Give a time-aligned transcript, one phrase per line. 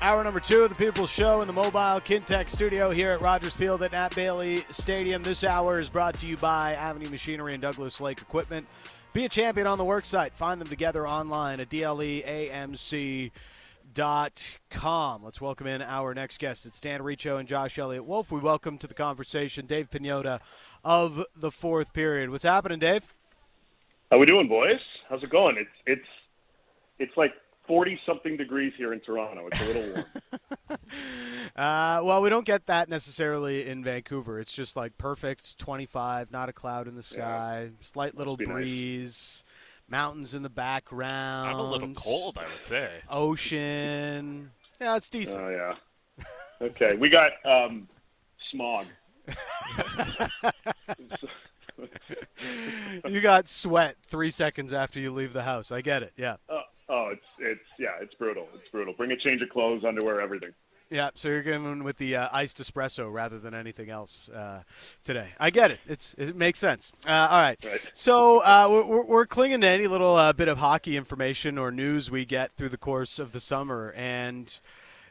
[0.00, 3.54] Hour number two of the People's Show in the mobile Kintec studio here at Rogers
[3.54, 5.22] Field at Nat Bailey Stadium.
[5.22, 8.66] This hour is brought to you by Avenue Machinery and Douglas Lake Equipment.
[9.12, 10.32] Be a champion on the worksite.
[10.32, 13.30] Find them together online at dleamc.com.
[13.94, 16.64] Let's welcome in our next guest.
[16.64, 18.30] It's Dan Riccio and Josh Elliott Wolf.
[18.30, 20.40] We welcome to the conversation Dave Pagnotta
[20.82, 22.30] of the fourth period.
[22.30, 23.14] What's happening, Dave?
[24.10, 24.80] How we doing, boys?
[25.08, 25.56] How's it going?
[25.58, 26.08] It's it's
[26.98, 27.34] it's like
[27.66, 29.46] 40 something degrees here in Toronto.
[29.48, 30.06] It's a little warm.
[31.56, 34.40] uh, well, we don't get that necessarily in Vancouver.
[34.40, 37.76] It's just like perfect 25, not a cloud in the sky, yeah.
[37.82, 39.44] slight little breeze, nice.
[39.88, 41.50] Mountains in the background.
[41.50, 43.00] I'm a little cold, I would say.
[43.08, 44.50] Ocean.
[44.80, 45.40] Yeah, it's decent.
[45.40, 45.74] Oh, yeah.
[46.66, 46.96] Okay.
[46.96, 47.88] We got um,
[48.50, 48.86] smog.
[53.06, 55.72] you got sweat three seconds after you leave the house.
[55.72, 56.12] I get it.
[56.16, 56.36] Yeah.
[56.48, 56.60] Uh,
[56.92, 58.46] Oh, it's it's yeah, it's brutal.
[58.54, 58.92] It's brutal.
[58.92, 60.50] Bring a change of clothes, underwear, everything.
[60.92, 64.62] Yeah, so you're going with the uh, iced espresso rather than anything else uh,
[65.04, 65.28] today.
[65.40, 65.80] I get it.
[65.88, 66.92] It's it makes sense.
[67.08, 67.58] Uh, all right.
[67.64, 67.80] right.
[67.94, 72.10] So uh, we're, we're clinging to any little uh, bit of hockey information or news
[72.10, 74.60] we get through the course of the summer, and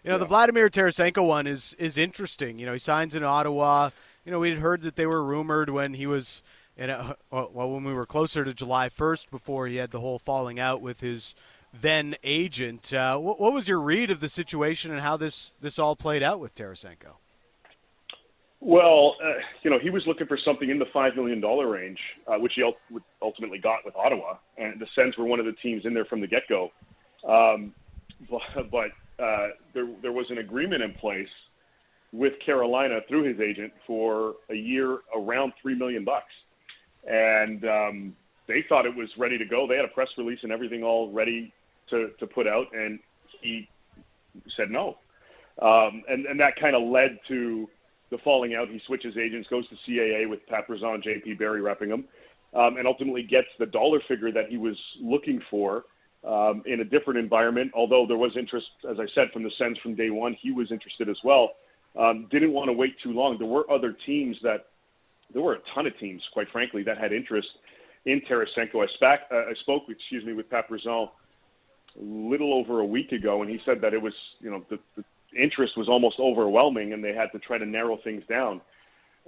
[0.04, 0.20] you know yeah.
[0.20, 2.60] the Vladimir Tarasenko one is is interesting.
[2.60, 3.90] You know he signs in Ottawa.
[4.24, 6.44] You know we had heard that they were rumored when he was
[6.78, 10.20] in a, well when we were closer to July 1st before he had the whole
[10.20, 11.34] falling out with his
[11.80, 12.94] then agent.
[12.94, 16.24] Uh, what, what, was your read of the situation and how this this all played
[16.24, 17.16] out with Tarasenko?
[18.60, 22.00] Well, uh, you know, he was looking for something in the five million dollar range,
[22.28, 22.64] uh, which he
[23.22, 26.22] ultimately got with Ottawa, and the Sens were one of the teams in there from
[26.22, 26.72] the get go.
[27.28, 27.74] Um,
[28.30, 31.28] but, but uh, there there was an agreement in place
[32.12, 36.34] with Carolina through his agent for a year around three million bucks,
[37.08, 38.16] and um,
[38.48, 39.66] they thought it was ready to go.
[39.68, 41.54] They had a press release and everything all ready
[41.92, 43.00] to, to put out, and
[43.42, 43.68] he
[44.58, 44.98] said no.
[45.62, 47.70] Um, and, and that kind of led to
[48.10, 48.70] the falling out.
[48.70, 52.06] He switches agents, goes to CAA with Pat Brisson, JP Barry repping him,
[52.54, 55.86] um, and ultimately gets the dollar figure that he was looking for
[56.28, 57.72] um, in a different environment.
[57.74, 60.72] Although there was interest, as I said, from the Sens from day one, he was
[60.72, 61.52] interested as well.
[61.98, 63.38] Um, didn't want to wait too long.
[63.38, 64.68] There were other teams that,
[65.34, 67.48] there were a ton of teams, quite frankly, that had interest
[68.06, 68.86] in Tarasenko.
[68.86, 71.08] I, spac, uh, I spoke, excuse me, with Pat Brisson a
[72.00, 75.04] little over a week ago, and he said that it was, you know, the, the
[75.40, 78.62] interest was almost overwhelming, and they had to try to narrow things down.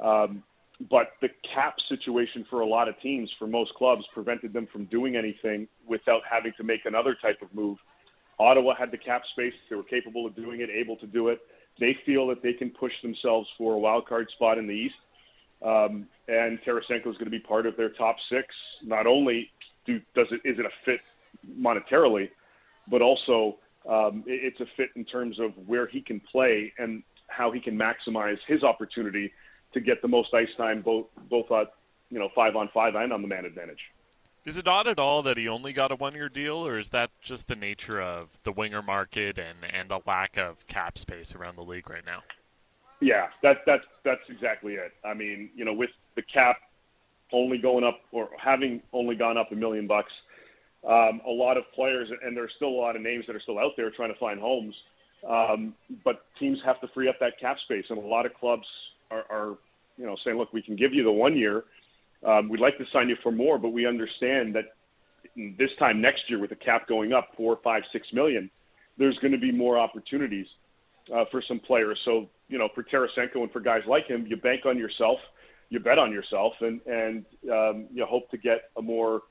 [0.03, 0.43] Um,
[0.89, 4.85] but the cap situation for a lot of teams, for most clubs, prevented them from
[4.85, 7.77] doing anything without having to make another type of move.
[8.39, 11.39] Ottawa had the cap space; they were capable of doing it, able to do it.
[11.79, 14.95] They feel that they can push themselves for a wild card spot in the East,
[15.63, 18.47] um, and Tarasenko is going to be part of their top six.
[18.83, 19.49] Not only
[19.85, 20.99] do, does it is it a fit
[21.47, 22.29] monetarily,
[22.87, 23.57] but also
[23.89, 27.77] um, it's a fit in terms of where he can play and how he can
[27.77, 29.31] maximize his opportunity
[29.73, 31.73] to get the most ice time, both both at
[32.09, 33.79] you know five on five and on the man advantage.
[34.45, 36.89] Is it odd at all that he only got a one year deal, or is
[36.89, 41.33] that just the nature of the winger market and and the lack of cap space
[41.33, 42.23] around the league right now?
[43.01, 44.93] Yeah, that that's that's exactly it.
[45.03, 46.57] I mean, you know, with the cap
[47.31, 50.11] only going up or having only gone up a million bucks
[50.87, 53.59] um, a lot of players, and there's still a lot of names that are still
[53.59, 54.75] out there trying to find homes.
[55.27, 55.73] Um,
[56.03, 58.67] but teams have to free up that cap space, and a lot of clubs
[59.09, 59.57] are, are
[59.97, 61.63] you know, saying, "Look, we can give you the one year.
[62.25, 64.75] Um, we'd like to sign you for more, but we understand that
[65.35, 68.49] this time next year, with the cap going up four, five, six million,
[68.97, 70.47] there's going to be more opportunities
[71.13, 71.99] uh, for some players.
[72.05, 75.19] So, you know, for Tarasenko and for guys like him, you bank on yourself,
[75.69, 79.21] you bet on yourself, and and um, you hope to get a more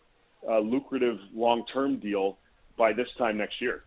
[0.48, 2.38] uh, lucrative long-term deal
[2.76, 3.82] by this time next year.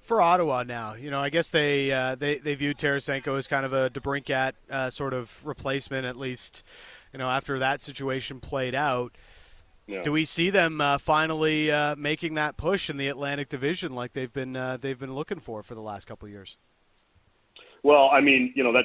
[0.00, 3.64] For Ottawa now, you know, I guess they uh, they they view Tarasenko as kind
[3.64, 6.64] of a DeBrincat uh, sort of replacement, at least,
[7.12, 9.12] you know, after that situation played out.
[9.86, 10.02] Yeah.
[10.02, 14.12] Do we see them uh, finally uh, making that push in the Atlantic Division like
[14.12, 16.56] they've been uh, they've been looking for for the last couple of years?
[17.84, 18.84] Well, I mean, you know that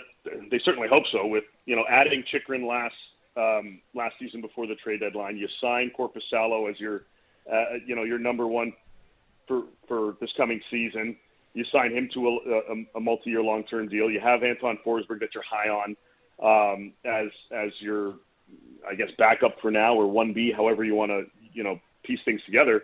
[0.51, 1.25] they certainly hope so.
[1.25, 2.95] With you know adding Chychrun last
[3.38, 5.38] um, last season before the trade deadline.
[5.38, 7.04] You sign Korpisalo as your,
[7.51, 8.74] uh, you know, your number one
[9.48, 11.16] for for this coming season.
[11.54, 14.12] You sign him to a, a, a multi-year long-term deal.
[14.12, 15.95] You have Anton Forsberg that you're high on
[16.44, 18.16] um, as as your,
[18.88, 22.19] I guess, backup for now or one B, however you want to, you know, piece
[22.25, 22.83] things together.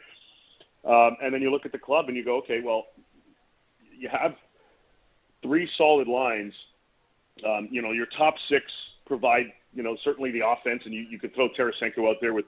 [0.86, 2.88] Um, and then you look at the club and you go, okay, well,
[3.98, 4.36] you have
[5.42, 6.54] three solid lines.
[7.48, 8.66] Um, you know, your top six
[9.06, 12.46] provide, you know, certainly the offense, and you, you could throw Tarasenko out there with,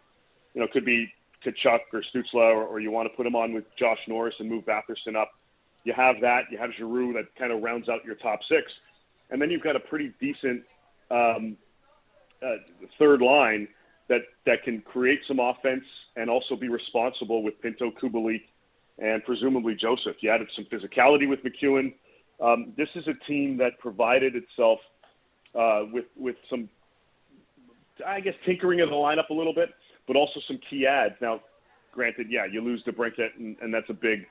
[0.53, 1.11] you know, could be
[1.43, 4.49] Tkachuk or Stützle, or, or you want to put him on with Josh Norris and
[4.49, 5.31] move Batherson up.
[5.83, 6.43] You have that.
[6.51, 8.71] You have Giroux that kind of rounds out your top six,
[9.29, 10.63] and then you've got a pretty decent
[11.11, 11.57] um,
[12.41, 12.55] uh,
[12.97, 13.67] third line
[14.07, 15.83] that that can create some offense
[16.15, 18.41] and also be responsible with Pinto, Kubalik,
[18.97, 20.15] and presumably Joseph.
[20.21, 21.93] You added some physicality with MacEwen.
[22.39, 24.79] Um, this is a team that provided itself
[25.53, 26.69] uh, with with some,
[28.05, 29.69] I guess, tinkering of the lineup a little bit,
[30.07, 31.15] but also some key ads.
[31.21, 31.41] Now,
[31.91, 34.25] granted, yeah, you lose DeBrincat, and, and that's a big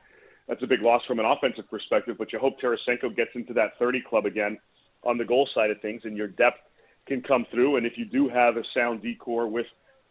[0.46, 2.16] that's a big loss from an offensive perspective.
[2.19, 4.58] But you hope Tarasenko gets into that 30 club again
[5.02, 6.61] on the goal side of things, and your depth
[7.06, 7.76] can come through.
[7.76, 9.67] And if you do have a sound D corps with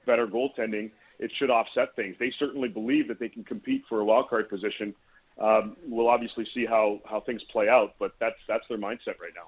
[0.06, 2.15] better goaltending, it should offset things.
[2.19, 4.94] They certainly believe that they can compete for a wild card position.
[5.39, 9.33] Um, we'll obviously see how, how things play out, but that's that's their mindset right
[9.35, 9.47] now.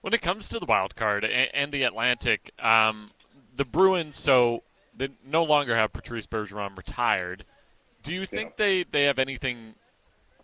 [0.00, 3.10] When it comes to the wild card and, the Atlantic, um,
[3.58, 4.62] the Bruins, so
[4.96, 7.44] they no longer have Patrice Bergeron retired.
[8.02, 8.64] Do you think yeah.
[8.64, 9.74] they, they have anything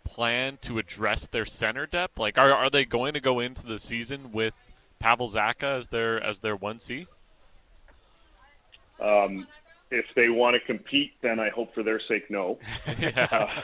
[0.03, 2.19] planned to address their center depth?
[2.19, 4.53] Like, are, are they going to go into the season with
[4.99, 7.07] Pavel Zacha as their as their one C?
[8.99, 9.47] Um,
[9.91, 12.59] if they want to compete, then I hope for their sake, no.
[12.99, 13.27] yeah.
[13.31, 13.61] Uh,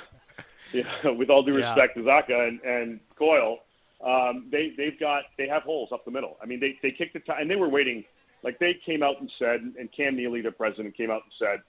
[0.73, 2.03] yeah, with all due respect yeah.
[2.03, 3.59] to Zacha and, and Coyle,
[4.05, 6.37] um, they they've got they have holes up the middle.
[6.41, 8.03] I mean, they they kicked the time and they were waiting.
[8.43, 11.61] Like they came out and said, and Cam Neely, the president, came out and said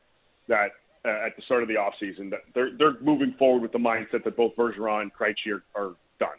[0.48, 0.70] that
[1.04, 4.24] uh, at the start of the offseason that they're they're moving forward with the mindset
[4.24, 6.38] that both Bergeron and Krejci are, are done.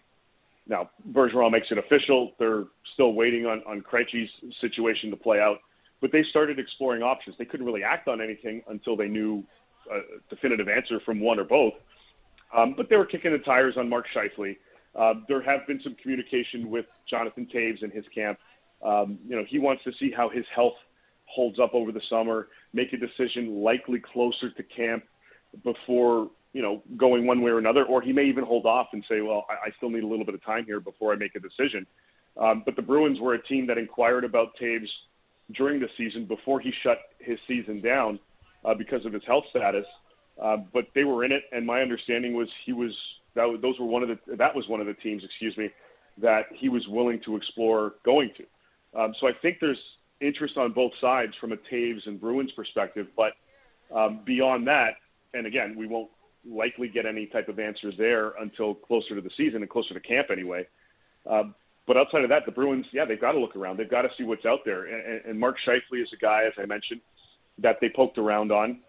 [0.68, 2.32] Now Bergeron makes it official.
[2.40, 4.30] They're still waiting on on Krejci's
[4.62, 5.58] situation to play out,
[6.02, 7.36] but they started exploring options.
[7.38, 9.44] They couldn't really act on anything until they knew
[9.92, 10.00] a
[10.30, 11.74] definitive answer from one or both.
[12.56, 14.56] Um, but they were kicking the tires on Mark Scheifele.
[14.96, 18.38] Uh, there have been some communication with Jonathan Toews and his camp.
[18.84, 20.74] Um, you know, he wants to see how his health
[21.26, 25.04] holds up over the summer, make a decision likely closer to camp
[25.64, 29.04] before, you know, going one way or another, or he may even hold off and
[29.10, 31.36] say, well, I, I still need a little bit of time here before I make
[31.36, 31.88] a decision.
[32.38, 34.88] Um, but the Bruins were a team that inquired about Toews
[35.56, 38.20] during the season before he shut his season down
[38.66, 39.86] uh, because of his health status.
[40.42, 42.92] Uh, but they were in it, and my understanding was he was
[43.36, 45.70] that was, those were one of the that was one of the teams, excuse me,
[46.20, 48.44] that he was willing to explore going to.
[48.96, 49.80] Um, so I think there's
[50.22, 53.34] interest on both sides from a Toews and Bruins perspective, but
[53.96, 54.96] um, beyond that,
[55.34, 56.10] and again, we won't
[56.50, 60.00] likely get any type of answers there until closer to the season and closer to
[60.00, 60.68] camp anyway.
[61.30, 61.56] Um,
[61.88, 63.78] but outside of that, the Bruins, yeah, they've got to look around.
[63.78, 64.86] They've got to see what's out there.
[64.86, 67.02] And, and Mark Scheifele is a guy, as I mentioned,
[67.60, 68.80] that they poked around on.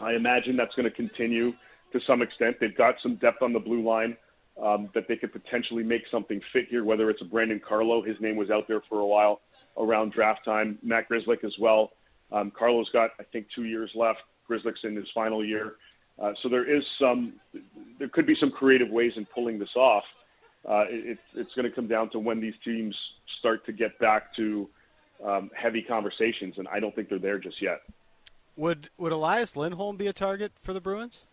[0.00, 1.52] I imagine that's going to continue
[1.92, 2.56] to some extent.
[2.60, 4.16] They've got some depth on the blue line
[4.62, 8.02] um, that they could potentially make something fit here, whether it's a Brandon Carlo.
[8.02, 9.40] His name was out there for a while
[9.78, 10.78] around draft time.
[10.82, 11.92] Matt Grzelcyk as well.
[12.32, 14.20] Um, Carlo's got, I think, two years left.
[14.48, 15.76] Grzelcyk's in his final year.
[16.20, 17.34] Uh, so there is some,
[17.98, 20.04] there could be some creative ways in pulling this off.
[20.68, 22.94] Uh, it, it's going to come down to when these teams
[23.38, 24.68] start to get back to
[25.24, 27.80] um, heavy conversations, and I don't think they're there just yet.
[28.56, 31.24] Would would Elias Lindholm be a target for the Bruins?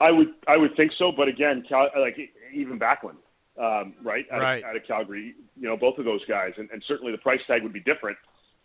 [0.00, 2.16] I would I would think so, but again, Cal, like
[2.52, 3.16] even Backlund,
[3.58, 4.26] um, right?
[4.30, 4.62] Out, right.
[4.62, 7.40] Of, out of Calgary, you know, both of those guys, and, and certainly the price
[7.46, 8.18] tag would be different.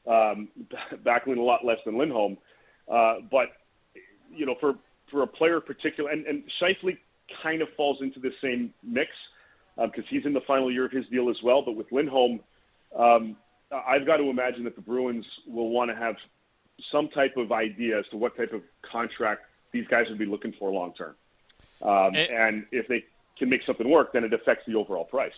[0.07, 0.49] Um,
[1.05, 2.37] Backlund a lot less than Lindholm,
[2.91, 3.49] uh, but
[4.33, 4.73] you know, for
[5.09, 6.97] for a player particular, and, and Scheifele
[7.43, 9.09] kind of falls into the same mix
[9.77, 11.61] because um, he's in the final year of his deal as well.
[11.61, 12.41] But with Lindholm,
[12.97, 13.37] um,
[13.71, 16.15] I've got to imagine that the Bruins will want to have
[16.91, 20.53] some type of idea as to what type of contract these guys would be looking
[20.59, 21.15] for long term.
[21.81, 23.05] Um, and, and if they
[23.37, 25.33] can make something work, then it affects the overall price.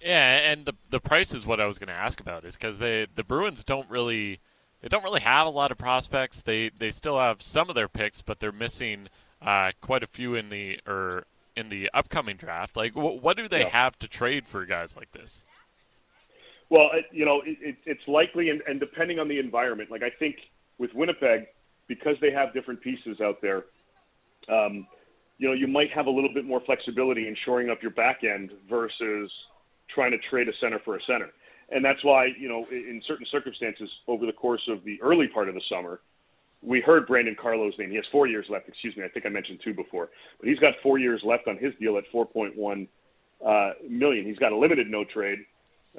[0.00, 2.78] Yeah, and the the price is what I was going to ask about, is because
[2.78, 4.40] they the Bruins don't really
[4.82, 6.42] they don't really have a lot of prospects.
[6.42, 9.08] They they still have some of their picks, but they're missing
[9.40, 11.24] uh, quite a few in the or
[11.56, 12.76] in the upcoming draft.
[12.76, 13.70] Like, wh- what do they yeah.
[13.70, 15.42] have to trade for guys like this?
[16.68, 19.90] Well, you know, it, it's likely, and, and depending on the environment.
[19.90, 20.36] Like I think
[20.78, 21.46] with Winnipeg,
[21.86, 23.64] because they have different pieces out there,
[24.48, 24.86] um,
[25.38, 28.24] you know, you might have a little bit more flexibility in shoring up your back
[28.24, 29.30] end versus
[29.94, 31.30] trying to trade a center for a center.
[31.70, 35.48] And that's why, you know, in certain circumstances over the course of the early part
[35.48, 36.00] of the summer,
[36.62, 37.90] we heard Brandon Carlo's name.
[37.90, 38.68] He has four years left.
[38.68, 39.04] Excuse me.
[39.04, 40.08] I think I mentioned two before,
[40.40, 42.88] but he's got four years left on his deal at 4.1
[43.44, 44.24] uh, million.
[44.24, 45.40] He's got a limited no trade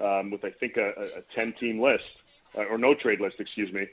[0.02, 2.04] um, with I think a, a 10 team list
[2.58, 3.88] uh, or no trade list, excuse me.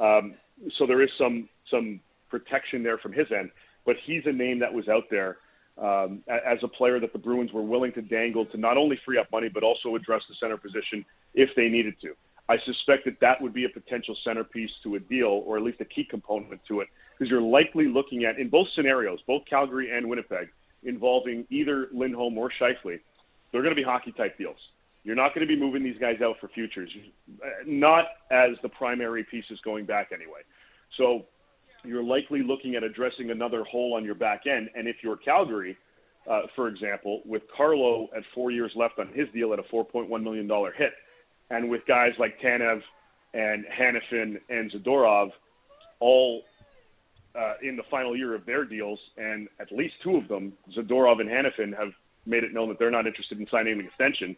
[0.00, 0.34] Um,
[0.78, 3.50] so there is some some protection there from his end,
[3.86, 5.38] but he's a name that was out there
[5.78, 9.18] um, as a player that the Bruins were willing to dangle to not only free
[9.18, 12.14] up money but also address the center position if they needed to.
[12.48, 15.80] I suspect that that would be a potential centerpiece to a deal, or at least
[15.80, 19.96] a key component to it, because you're likely looking at in both scenarios, both Calgary
[19.96, 20.48] and Winnipeg,
[20.82, 22.98] involving either Lindholm or Scheifele.
[23.52, 24.56] They're going to be hockey type deals.
[25.04, 26.90] You're not going to be moving these guys out for futures,
[27.66, 30.40] not as the primary pieces going back anyway.
[30.96, 31.26] So
[31.84, 34.68] you're likely looking at addressing another hole on your back end.
[34.74, 35.76] And if you're Calgary,
[36.30, 40.22] uh, for example, with Carlo at four years left on his deal at a $4.1
[40.22, 40.92] million hit,
[41.50, 42.80] and with guys like Tanev
[43.34, 45.30] and Hanifin and Zadorov
[46.00, 46.42] all
[47.34, 51.20] uh, in the final year of their deals, and at least two of them, Zadorov
[51.20, 51.92] and Hanifin, have
[52.26, 54.36] made it known that they're not interested in signing an extension.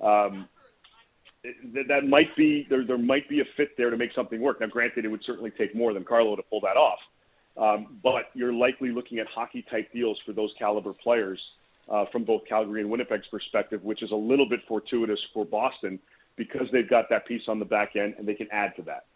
[0.00, 0.48] Um,
[1.42, 2.84] that, that might be there.
[2.84, 4.60] There might be a fit there to make something work.
[4.60, 6.98] Now, granted, it would certainly take more than Carlo to pull that off,
[7.56, 11.40] um, but you're likely looking at hockey type deals for those caliber players
[11.88, 15.98] uh, from both Calgary and Winnipeg's perspective, which is a little bit fortuitous for Boston
[16.36, 19.06] because they've got that piece on the back end and they can add to that.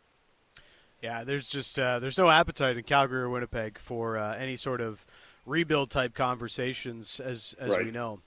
[1.02, 4.81] Yeah, there's just uh, there's no appetite in Calgary or Winnipeg for uh, any sort
[4.81, 5.04] of
[5.45, 7.85] rebuild type conversations, as as right.
[7.85, 8.21] we know.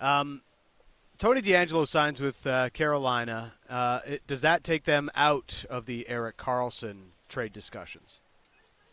[0.00, 0.40] Um,
[1.22, 3.52] Tony DeAngelo signs with uh, Carolina.
[3.70, 8.20] Uh, it, does that take them out of the Erik Karlsson trade discussions?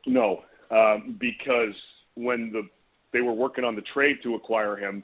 [0.05, 1.73] No, um, because
[2.13, 2.69] when the
[3.13, 5.03] they were working on the trade to acquire him,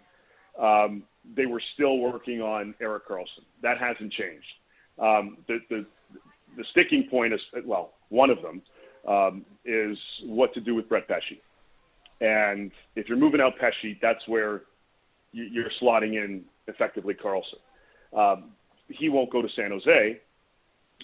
[0.61, 1.01] um,
[1.35, 3.43] they were still working on Erik Karlsson.
[3.63, 4.45] That hasn't changed.
[4.99, 5.85] Um, the, the
[6.57, 8.61] the sticking point is well, one of them
[9.07, 11.39] um, is what to do with Brett Pesce.
[12.21, 14.61] And if you're moving out Pesce, that's where
[15.31, 17.59] you're slotting in effectively Karlsson.
[18.13, 18.51] Um,
[18.87, 20.19] he won't go to San Jose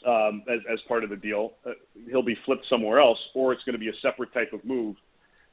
[0.05, 1.53] um, as, as part of the deal.
[1.65, 1.71] Uh,
[2.09, 4.95] he'll be flipped somewhere else, or it's going to be a separate type of move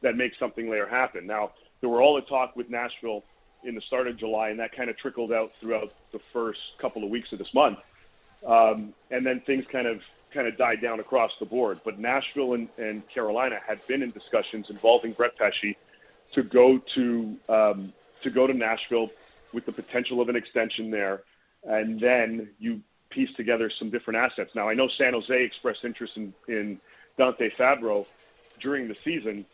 [0.02, 1.26] that makes something later happen.
[1.26, 3.24] Now, there were all the talk with Nashville
[3.64, 7.02] in the start of July, and that kind of trickled out throughout the first couple
[7.02, 7.78] of weeks of this month.
[8.46, 10.00] Um, and then things kind of
[10.32, 11.80] kind of died down across the board.
[11.84, 15.74] But Nashville and, and Carolina had been in discussions involving Brett Pesce
[16.34, 19.10] to go to um, to go to Nashville
[19.52, 21.22] with the potential of an extension there,
[21.64, 24.50] and then you piece together some different assets.
[24.54, 26.80] Now, I know San Jose expressed interest in, in
[27.16, 28.06] Dante Fabbro
[28.60, 29.46] during the season.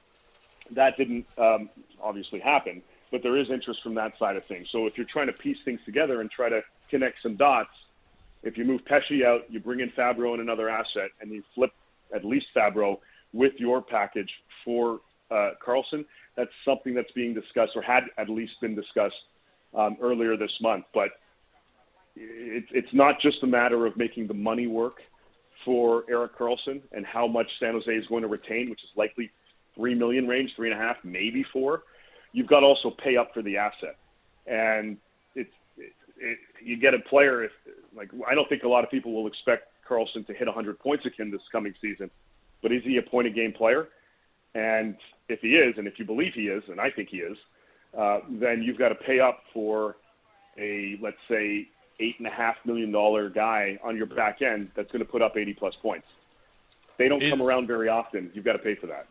[0.73, 1.71] That didn't um,
[2.03, 4.69] obviously happen, but there is interest from that side of things.
[4.73, 7.71] So if you're trying to piece things together and try to connect some dots,
[8.43, 11.71] if you move Pesce out, you bring in Fabbro and another asset, and you flip
[12.15, 12.99] at least Fabbro
[13.33, 14.31] with your package
[14.65, 16.05] for uh, Karlsson,
[16.37, 19.15] that's something that's being discussed or had at least been discussed
[19.75, 20.85] um, earlier this month.
[20.93, 21.11] But
[22.17, 24.99] it, it's not just a matter of making the money work
[25.65, 29.31] for Erik Karlsson and how much San Jose is going to retain, which is likely
[29.75, 31.83] three million range, three and a half, maybe four.
[32.33, 33.97] You've got to also pay up for the asset,
[34.47, 34.97] and
[35.35, 37.45] it's it, it, you get a player.
[37.45, 37.53] If
[37.97, 41.07] like I don't think a lot of people will expect Karlsson to hit 100 points
[41.07, 42.11] again this coming season,
[42.63, 43.89] but is he a point a game player?
[44.55, 44.97] And
[45.29, 47.37] if he is, and if you believe he is, and I think he is,
[47.97, 49.97] uh, then you've got to pay up for
[50.59, 51.69] a let's say
[52.01, 55.23] eight and a half million dollar guy on your back end that's going to put
[55.23, 56.07] up 80 plus points.
[56.97, 58.31] They don't is, come around very often.
[58.35, 59.07] You've got to pay for that.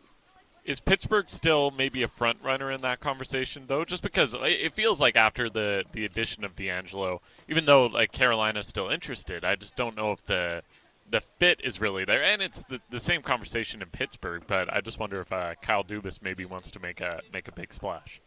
[0.64, 3.84] Is Pittsburgh still maybe a front runner in that conversation though?
[3.84, 8.66] Just because it feels like after the the addition of DeAngelo, even though like Carolina's
[8.66, 10.62] still interested, I just don't know if the
[11.10, 12.22] the fit is really there.
[12.22, 15.84] And it's the, the same conversation in Pittsburgh, but I just wonder if uh, Kyle
[15.84, 18.22] Dubas maybe wants to make a make a big splash.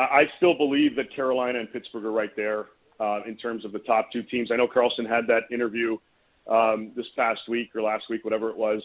[0.00, 2.66] I still believe that Carolina and Pittsburgh are right there
[3.00, 4.50] uh, in terms of the top two teams.
[4.52, 5.98] I know Karlsson had that interview
[6.46, 8.82] um, this past week or last week, whatever it was,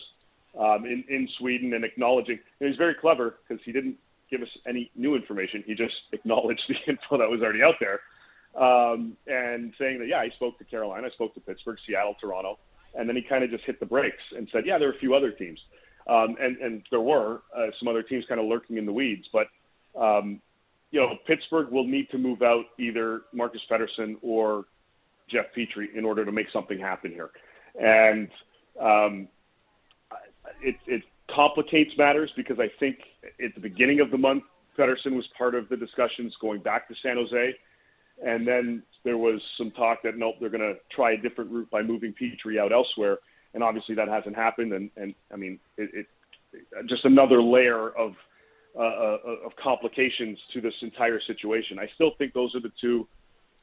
[0.59, 2.39] um, in, in Sweden and acknowledging.
[2.59, 3.97] And he's very clever because he didn't
[4.29, 5.63] give us any new information.
[5.65, 8.01] He just acknowledged the info that was already out there
[8.55, 12.59] um, and saying that, yeah, I spoke to Carolina, I spoke to Pittsburgh, Seattle, Toronto.
[12.95, 14.99] And then he kind of just hit the brakes and said, yeah, there are a
[14.99, 15.59] few other teams.
[16.07, 19.27] Um, and, and there were uh, some other teams kind of lurking in the weeds.
[19.33, 19.47] But
[19.99, 20.41] um,
[20.93, 24.65] you know, Pittsburgh will need to move out either Marcus Pettersson or
[25.27, 27.31] Jeff Petry in order to make something happen here.
[27.81, 28.29] And
[28.79, 29.27] um,
[30.61, 31.01] it, it
[31.33, 32.97] complicates matters because I think
[33.43, 34.43] at the beginning of the month,
[34.77, 37.55] Pettersson was part of the discussions going back to San Jose.
[38.23, 41.71] And then there was some talk that, nope, they're going to try a different route
[41.71, 43.17] by moving Petry out elsewhere.
[43.55, 44.73] And obviously that hasn't happened.
[44.73, 48.13] And, and I mean, it, it just another layer of–
[48.75, 51.77] uh, uh, of complications to this entire situation.
[51.77, 53.07] I still think those are the two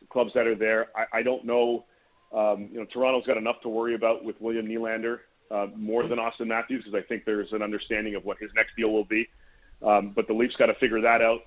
[0.09, 0.89] clubs that are there.
[0.97, 1.85] I, I don't know.
[2.33, 5.19] Um, you know, Toronto's got enough to worry about with William Nylander
[5.51, 8.77] uh, more than Auston Matthews because I think there's an understanding of what his next
[8.77, 9.29] deal will be.
[9.85, 11.41] Um, but the Leafs got to figure that out.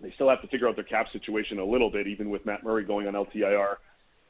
[0.00, 2.62] They still have to figure out their cap situation a little bit, even with Matt
[2.62, 3.74] Murray going on LTIR.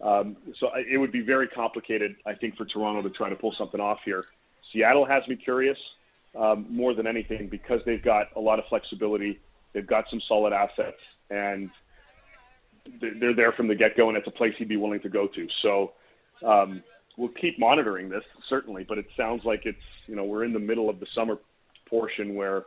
[0.00, 3.54] Um, so it would be very complicated, I think, for Toronto to try to pull
[3.58, 4.24] something off here.
[4.72, 5.78] Seattle has me curious
[6.36, 9.40] um, more than anything because they've got a lot of flexibility.
[9.72, 10.98] They've got some solid assets,
[11.30, 11.70] and
[13.00, 15.26] they're there from the get go, and it's a place he'd be willing to go
[15.28, 15.48] to.
[15.62, 15.92] So
[16.44, 16.82] um,
[17.16, 20.58] we'll keep monitoring this certainly, but it sounds like it's you know we're in the
[20.58, 21.38] middle of the summer
[21.88, 22.64] portion where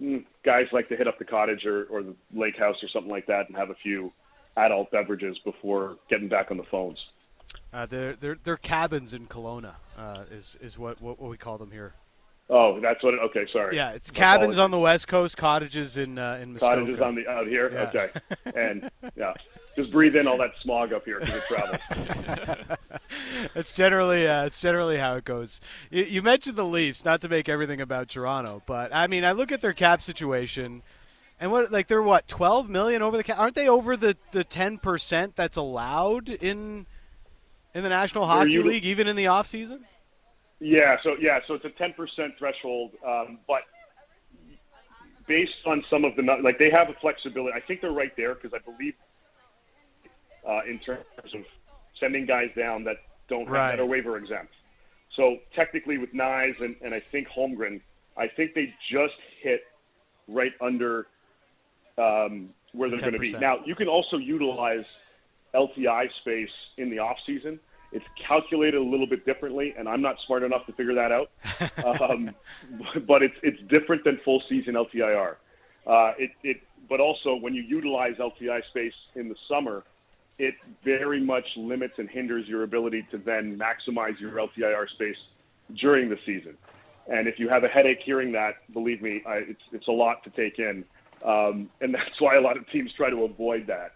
[0.00, 3.10] mm, guys like to hit up the cottage or, or the lake house or something
[3.10, 4.12] like that and have a few
[4.56, 6.98] adult beverages before getting back on the phones.
[7.72, 11.58] Uh, they're, they're, they're cabins in Kelowna, uh, is, is what, what, what we call
[11.58, 11.94] them here.
[12.48, 13.14] Oh, that's what.
[13.14, 13.74] It, okay, sorry.
[13.74, 14.58] Yeah, it's cabins apologies.
[14.58, 16.76] on the west coast, cottages in uh, in Muskoka.
[16.76, 17.72] Cottages on the out here.
[17.72, 17.88] Yeah.
[17.88, 18.10] Okay,
[18.54, 19.34] and yeah,
[19.74, 22.78] just breathe in all that smog up here because it travels.
[23.56, 25.60] it's generally uh, it's generally how it goes.
[25.90, 29.32] You, you, mentioned the Leafs, not to make everything about Toronto, but I mean, I
[29.32, 30.82] look at their cap situation,
[31.40, 33.40] and what like they're what twelve million over the cap?
[33.40, 36.86] Aren't they over the the ten percent that's allowed in
[37.74, 39.84] in the National Hockey League, even in the off season?
[40.60, 43.62] Yeah, so yeah, so it's a ten percent threshold, um, but
[45.26, 47.52] based on some of the like they have a flexibility.
[47.54, 48.94] I think they're right there because I believe
[50.48, 51.44] uh, in terms of
[51.98, 52.96] sending guys down that
[53.28, 53.76] don't have, right.
[53.76, 54.52] that are waiver exempt.
[55.14, 57.80] So technically, with Knies and, and I think Holmgren,
[58.16, 59.62] I think they just hit
[60.28, 61.06] right under
[61.98, 63.32] um, where they're going to be.
[63.32, 64.84] Now you can also utilize
[65.54, 67.58] LTI space in the off season.
[67.92, 71.30] It's calculated a little bit differently, and I'm not smart enough to figure that out.
[72.00, 72.34] um,
[73.06, 75.36] but it's it's different than full season LTIR.
[75.86, 79.84] Uh, it, it, but also when you utilize LTI space in the summer,
[80.38, 85.16] it very much limits and hinders your ability to then maximize your LTIR space
[85.74, 86.56] during the season.
[87.08, 90.24] And if you have a headache hearing that, believe me, I, it's it's a lot
[90.24, 90.84] to take in,
[91.24, 93.95] um, and that's why a lot of teams try to avoid that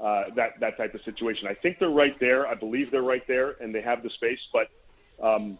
[0.00, 1.46] uh, that that type of situation.
[1.48, 2.46] I think they're right there.
[2.46, 4.40] I believe they're right there, and they have the space.
[4.52, 4.70] But
[5.22, 5.58] um,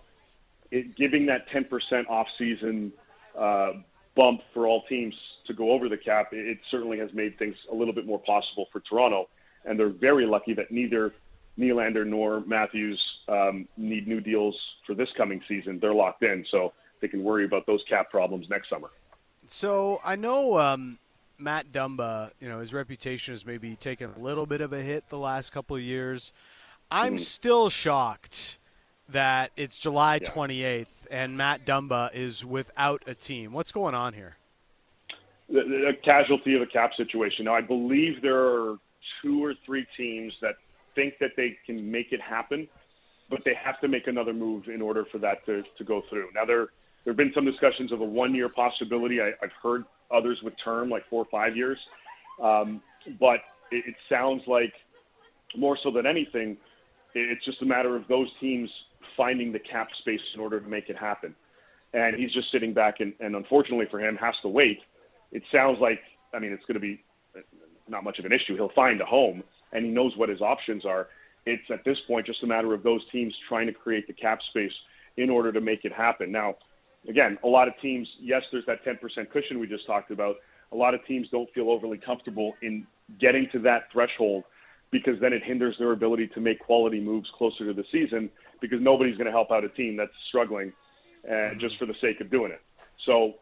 [0.70, 2.92] it, giving that 10% off-season
[3.36, 3.72] uh,
[4.14, 5.14] bump for all teams
[5.46, 8.20] to go over the cap, it, it certainly has made things a little bit more
[8.20, 9.28] possible for Toronto.
[9.64, 11.12] And they're very lucky that neither
[11.58, 15.78] Nylander nor Matthews um, need new deals for this coming season.
[15.80, 18.88] They're locked in, so they can worry about those cap problems next summer.
[19.46, 20.98] So I know um,
[21.40, 25.08] Matt Dumba, you know, his reputation has maybe taken a little bit of a hit
[25.08, 26.32] the last couple of years.
[26.90, 27.20] I'm mm.
[27.20, 28.58] still shocked
[29.08, 33.52] that it's July 28th and Matt Dumba is without a team.
[33.52, 34.36] What's going on here?
[35.52, 37.46] A casualty of a cap situation.
[37.46, 38.76] Now, I believe there are
[39.20, 40.56] two or three teams that
[40.94, 42.68] think that they can make it happen,
[43.28, 46.28] but they have to make another move in order for that to, to go through.
[46.34, 46.68] Now, there
[47.04, 49.20] there have been some discussions of a one year possibility.
[49.20, 51.78] I, I've heard others with term, like four or five years.
[52.42, 52.82] Um,
[53.18, 54.72] but it, it sounds like
[55.56, 56.56] more so than anything,
[57.14, 58.70] it's just a matter of those teams
[59.16, 61.34] finding the cap space in order to make it happen.
[61.92, 64.78] And he's just sitting back and, and unfortunately for him, has to wait.
[65.32, 66.00] It sounds like,
[66.32, 67.02] I mean, it's going to be
[67.88, 68.54] not much of an issue.
[68.54, 69.42] He'll find a home
[69.72, 71.08] and he knows what his options are.
[71.46, 74.38] It's at this point just a matter of those teams trying to create the cap
[74.50, 74.72] space
[75.16, 76.30] in order to make it happen.
[76.30, 76.54] Now,
[77.08, 80.36] again, a lot of teams, yes, there's that 10% cushion we just talked about.
[80.72, 82.86] A lot of teams don't feel overly comfortable in
[83.18, 84.44] getting to that threshold
[84.90, 88.80] because then it hinders their ability to make quality moves closer to the season because
[88.80, 90.72] nobody's going to help out a team that's struggling
[91.30, 92.60] uh, just for the sake of doing it.
[93.06, 93.34] So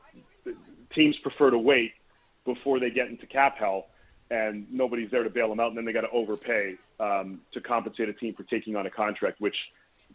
[0.95, 1.93] teams prefer to wait
[2.45, 3.87] before they get into cap hell
[4.31, 7.61] and nobody's there to bail them out and then they got to overpay um, to
[7.61, 9.57] compensate a team for taking on a contract, which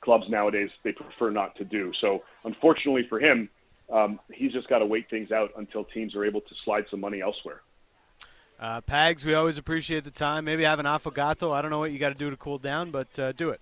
[0.03, 1.91] clubs nowadays they prefer not to do.
[2.01, 3.49] So unfortunately for him,
[3.91, 6.99] um, he's just got to wait things out until teams are able to slide some
[6.99, 7.61] money elsewhere.
[8.59, 10.45] Uh, Pags, we always appreciate the time.
[10.45, 11.53] Maybe have an affogato.
[11.53, 13.61] I don't know what you got to do to cool down, but uh, do it.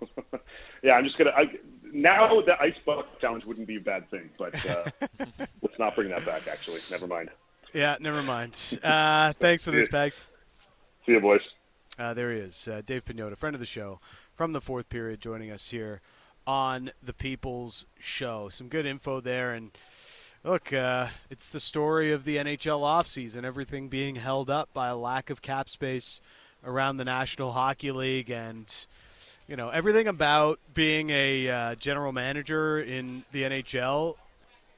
[0.82, 1.30] yeah, I'm just gonna.
[1.30, 1.44] I,
[1.92, 4.84] now the ice bucket challenge wouldn't be a bad thing, but uh,
[5.62, 6.46] let's not bring that back.
[6.46, 7.30] Actually, never mind.
[7.74, 8.78] Yeah, never mind.
[8.82, 10.26] Uh, thanks for this, Pags.
[11.06, 11.40] See you, boys.
[11.98, 14.00] Uh, there he is, uh, Dave Pagnotta, friend of the show
[14.40, 16.00] from the fourth period, joining us here
[16.46, 18.48] on the People's Show.
[18.48, 19.70] Some good info there, and
[20.42, 24.96] look, uh, it's the story of the NHL offseason, everything being held up by a
[24.96, 26.22] lack of cap space
[26.64, 28.74] around the National Hockey League, and
[29.46, 34.14] you know everything about being a uh, general manager in the NHL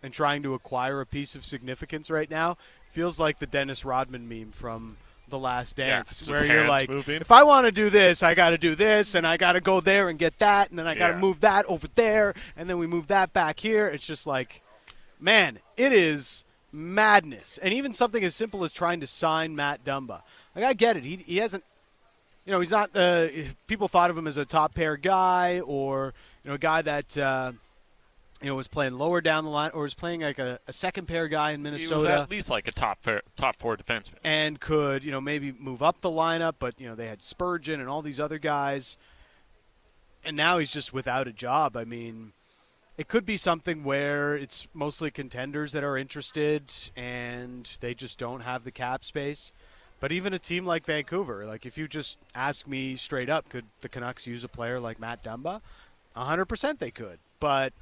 [0.03, 2.57] and trying to acquire a piece of significance right now
[2.91, 4.97] feels like the Dennis Rodman meme from
[5.29, 7.21] the Last Dance, yeah, where you're like, moving.
[7.21, 9.61] if I want to do this, I got to do this, and I got to
[9.61, 11.21] go there and get that, and then I got to yeah.
[11.21, 13.87] move that over there, and then we move that back here.
[13.89, 14.63] It's just like,
[15.19, 17.59] man, it is madness.
[17.63, 20.23] And even something as simple as trying to sign Matt Dumba.
[20.55, 21.65] Like I get it, he he hasn't
[22.45, 26.15] you know, he's not the people thought of him as a top pair guy or
[26.45, 27.17] you know a guy that.
[27.17, 27.53] Uh,
[28.43, 31.07] you know, was playing lower down the line, or was playing like a, a second
[31.07, 31.95] pair guy in Minnesota.
[31.95, 35.21] He was at least like a top pair, top four defenseman, and could you know
[35.21, 36.55] maybe move up the lineup.
[36.59, 38.97] But you know they had Spurgeon and all these other guys,
[40.25, 41.77] and now he's just without a job.
[41.77, 42.33] I mean,
[42.99, 48.41] it could be something where it's mostly contenders that are interested, and they just don't
[48.41, 49.53] have the cap space.
[50.01, 53.67] But even a team like Vancouver, like if you just ask me straight up, could
[53.83, 55.61] the Canucks use a player like Matt Dumba?
[56.17, 57.21] 100% they could.
[57.39, 57.73] But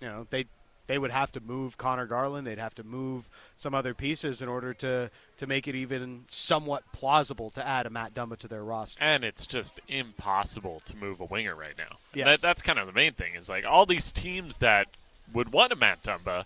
[0.00, 0.46] you know, they
[0.86, 2.46] they would have to move Conor Garland.
[2.46, 6.84] They'd have to move some other pieces in order to to make it even somewhat
[6.92, 9.02] plausible to add a Matt Dumba to their roster.
[9.02, 11.96] And it's just impossible to move a winger right now.
[12.12, 12.26] Yes.
[12.26, 13.34] That, that's kind of the main thing.
[13.34, 14.88] Is like all these teams that
[15.32, 16.44] would want a Matt Dumba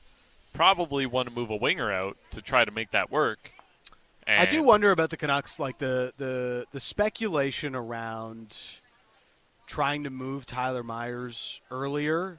[0.52, 3.52] probably want to move a winger out to try to make that work.
[4.26, 8.56] And I do wonder about the Canucks, like the the the speculation around
[9.66, 12.38] trying to move Tyler Myers earlier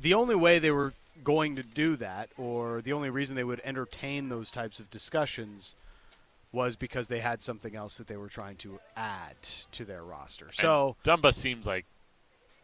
[0.00, 0.92] the only way they were
[1.24, 5.74] going to do that, or the only reason they would entertain those types of discussions,
[6.52, 9.36] was because they had something else that they were trying to add
[9.72, 10.48] to their roster.
[10.52, 11.86] So and Dumba seems like,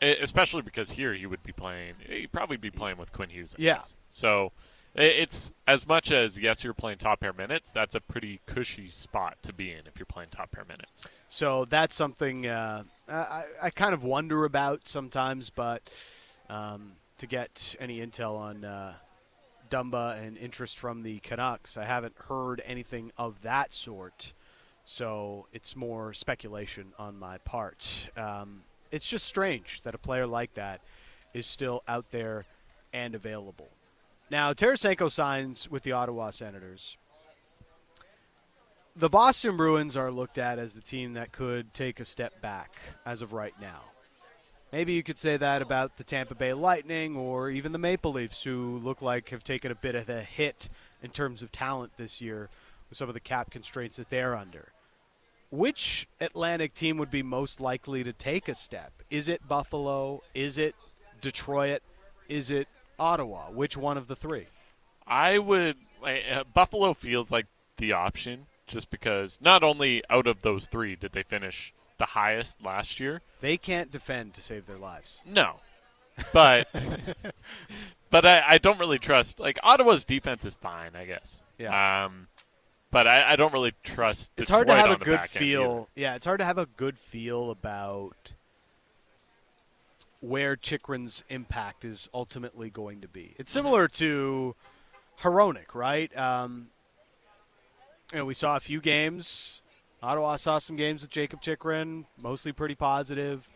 [0.01, 3.55] especially because here he would be playing, he'd probably be playing with Quinn Hughes.
[3.59, 3.83] Yeah.
[4.11, 4.53] So
[4.95, 7.73] it's as much as yes, you're playing top pair minutes.
[7.73, 11.09] That's a pretty cushy spot to be in if you're playing top pair minutes.
[11.29, 15.83] So that's something uh, I, I kind of wonder about sometimes, but.
[16.51, 18.95] Um, to get any intel on uh,
[19.71, 21.77] Dumba and interest from the Canucks.
[21.77, 24.33] I haven't heard anything of that sort,
[24.85, 28.11] so it's more speculation on my part.
[28.17, 30.81] Um, it's just strange that a player like that
[31.33, 32.45] is still out there
[32.93, 33.69] and available.
[34.29, 36.97] Now, Tarasenko signs with the Ottawa Senators.
[38.97, 42.75] The Boston Bruins are looked at as the team that could take a step back
[43.07, 43.92] as of right now.
[44.73, 48.43] Maybe you could say that about the Tampa Bay Lightning or even the Maple Leafs,
[48.43, 50.71] who look like have taken a bit of a hit
[51.03, 52.49] in terms of talent this year
[52.89, 54.73] with some of the cap constraints that they're under.
[55.51, 58.93] Which Atlantic team would be most likely to take a step?
[59.11, 60.23] Is it Buffalo?
[60.33, 60.75] Is it
[61.21, 61.83] Detroit?
[62.27, 62.67] Is it
[62.99, 63.51] Ottawa?
[63.51, 64.47] Which one of the three?
[65.07, 65.77] I would.
[66.03, 71.13] Uh, Buffalo feels like the option just because not only out of those three did
[71.13, 73.23] they finish the highest last year.
[73.41, 75.21] They can't defend to save their lives.
[75.25, 75.61] No,
[76.33, 76.67] but
[78.11, 79.39] but I, I don't really trust.
[79.39, 81.45] Like Ottawa's defense is fine, I guess.
[81.59, 82.07] Yeah.
[82.07, 82.27] Um,
[82.91, 84.33] but I, I don't really trust.
[84.35, 85.89] It's, it's hard to have a good feel.
[85.95, 88.33] Yeah, it's hard to have a good feel about
[90.21, 93.35] where Chychrun's impact is ultimately going to be.
[93.39, 94.57] It's similar to
[95.23, 96.15] Hronek, right?
[96.19, 96.71] Um,
[98.13, 99.62] you know, we saw a few games
[100.03, 103.49] Ottawa saw some games with Jakob Chychrun, mostly pretty positive,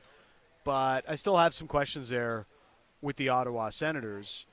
[0.65, 2.47] but I still have some questions there
[3.03, 4.47] with the Ottawa Senators.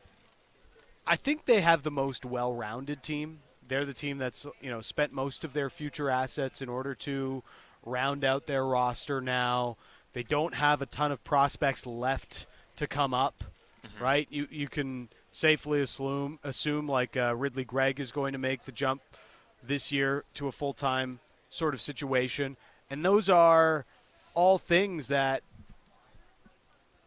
[1.05, 3.39] I think they have the most well-rounded team.
[3.67, 7.43] They're the team that's you know spent most of their future assets in order to
[7.85, 9.77] round out their roster now.
[10.13, 13.43] They don't have a ton of prospects left to come up,
[13.85, 14.03] mm-hmm.
[14.03, 14.27] right?
[14.29, 18.71] You you can safely assume assume like uh, Ridly Greig is going to make the
[18.71, 19.01] jump
[19.61, 21.19] this year to a full-time
[21.53, 22.57] sort of situation.
[22.89, 23.85] And those are
[24.33, 25.43] all things that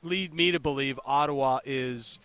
[0.02, 2.18] lead me to believe Ottawa is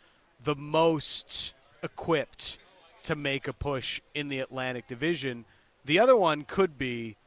[0.43, 1.53] the most
[1.84, 2.60] equipped
[3.03, 5.45] to make a push in the Atlantic Division.
[5.86, 7.17] The other one could be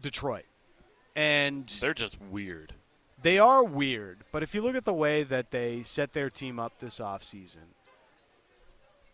[0.00, 0.44] Detroit.
[1.16, 2.74] And they're just weird.
[3.20, 6.58] They are weird, but if you look at the way that they set their team
[6.58, 7.74] up this offseason,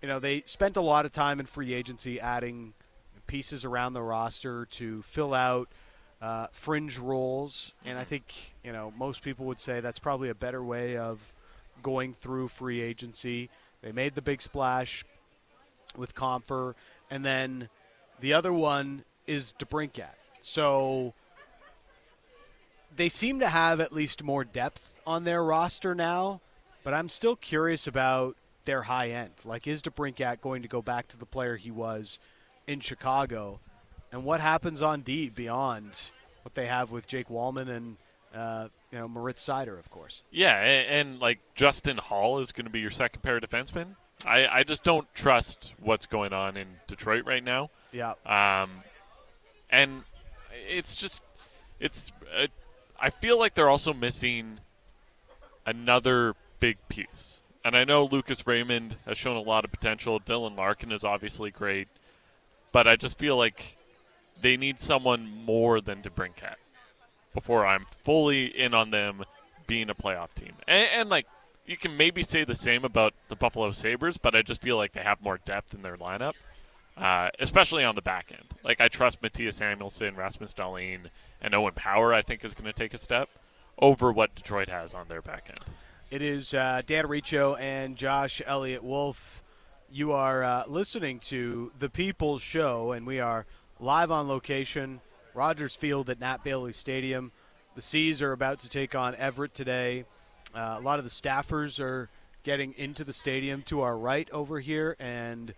[0.00, 2.74] you know, they spent a lot of time in free agency adding–
[3.26, 5.68] pieces around the roster to fill out
[6.20, 10.34] uh, fringe roles, and I think you know most people would say that's probably a
[10.34, 11.20] better way of
[11.82, 13.50] going through free agency.
[13.82, 15.04] They made the big splash
[15.96, 16.74] with Compher,
[17.10, 17.68] and then
[18.20, 20.14] the other one is DeBrincat.
[20.40, 21.14] So
[22.94, 26.40] they seem to have at least more depth on their roster now,
[26.82, 29.32] but I'm still curious about their high end.
[29.44, 32.18] Like, is DeBrincat going to go back to the player he was
[32.66, 33.60] in Chicago,
[34.12, 36.10] and what happens on D beyond
[36.42, 37.96] what they have with Jake Walman and
[38.34, 40.22] uh, you know Moritz Seider, of course.
[40.30, 43.96] Yeah, and, and like Justin Holl is going to be your second pair of defensemen.
[44.24, 47.70] I, I just don't trust what's going on in Detroit right now.
[47.92, 48.14] Yeah.
[48.24, 48.70] Um,
[49.70, 50.02] and
[50.68, 51.22] it's just
[51.80, 52.46] it's uh,
[53.00, 54.60] I feel like they're also missing
[55.66, 57.40] another big piece.
[57.64, 60.20] And I know Lucas Raymond has shown a lot of potential.
[60.20, 61.88] Dylan Larkin is obviously great
[62.76, 63.78] but I just feel like
[64.38, 66.56] they need someone more than DeBrincat
[67.32, 69.24] before I'm fully in on them
[69.66, 70.52] being a playoff team.
[70.68, 71.26] And, and, like
[71.64, 74.92] you can maybe say the same about the Buffalo Sabres, but I just feel like
[74.92, 76.34] they have more depth in their lineup,
[76.98, 78.44] uh, especially on the back end.
[78.62, 81.06] Like I trust Mattias Samuelsson, Rasmus Dahlin,
[81.40, 82.12] and Owen Power.
[82.12, 83.30] I think is going to take a step
[83.78, 85.74] over what Detroit has on their back end.
[86.10, 89.42] It is uh, Dan Riccio and Josh Elliott Wolf.
[89.96, 93.46] You are uh, listening to the People's Show, and we are
[93.80, 95.00] live on location,
[95.32, 97.32] Rogers Field at Nat Bailey Stadium.
[97.76, 100.04] The C's are about to take on Everett today.
[100.54, 102.10] Uh, a lot of the staffers are
[102.42, 105.54] getting into the stadium to our right over here, and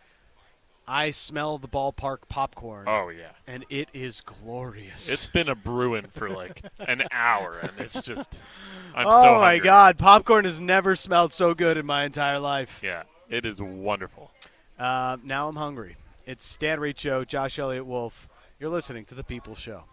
[0.87, 2.85] I smell the ballpark popcorn.
[2.87, 5.11] Oh yeah, and it is glorious.
[5.11, 8.38] It's been a brewing for like an hour, and it's just.
[8.94, 9.64] I'm oh so my hungry.
[9.64, 12.81] God, popcorn has never smelled so good in my entire life.
[12.85, 14.30] Yeah, it is wonderful.
[14.78, 15.96] Uh, now I'm hungry.
[16.26, 18.28] It's Dan Riccio, Josh Elliott Wolf.
[18.60, 19.84] You're listening to the People Show.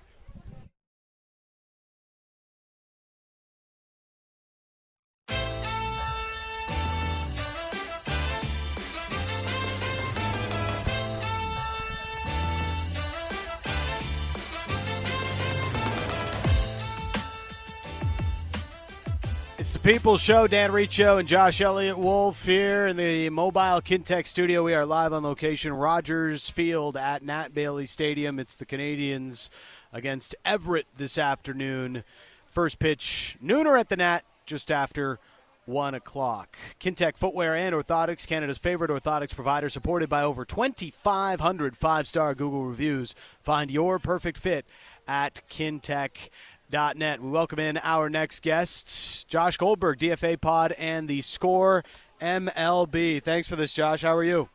[19.66, 20.46] It's the People Show.
[20.46, 24.62] Dan Riccio and Josh Elliott Wolf here in the mobile Kintec studio.
[24.62, 28.38] We are live on location, Rogers Field at Nat Bailey Stadium.
[28.38, 29.50] It's the Canadians
[29.92, 32.04] against Everett this afternoon.
[32.46, 35.18] First pitch, nooner at the Nat, just after
[35.66, 36.56] 1 o'clock.
[36.80, 42.66] Kintec Footwear and Orthotics, Canada's favorite orthotics provider, supported by over 2,500 five star Google
[42.66, 43.16] reviews.
[43.42, 44.68] Find your perfect fit
[45.08, 46.30] at Kintec
[46.76, 47.22] net.
[47.22, 51.86] We welcome in our next guest, Josh Goldberg, DFA Pod, and the Score
[52.22, 53.24] MLB.
[53.24, 54.02] Thanks for this, Josh.
[54.02, 54.50] How are you?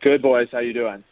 [0.00, 0.46] Good boys.
[0.52, 1.02] How you doing?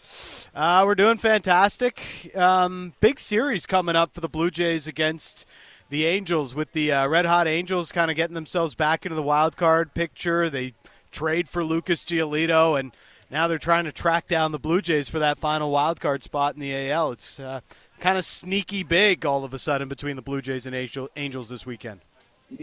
[0.55, 2.31] Uh, we're doing fantastic.
[2.37, 5.45] Um, big series coming up for the Blue Jays against
[5.91, 9.23] the Angels, with the uh, Red Hot Angels kind of getting themselves back into the
[9.25, 10.49] wild card picture.
[10.49, 10.75] They
[11.11, 12.93] trade for Lucas Giolito, and
[13.29, 16.55] now they're trying to track down the Blue Jays for that final wild card spot
[16.55, 17.11] in the AL.
[17.11, 17.61] It's uh,
[18.01, 21.49] kind of sneaky big all of a sudden between the Blue Jays and Angel, Angels
[21.49, 22.01] this weekend.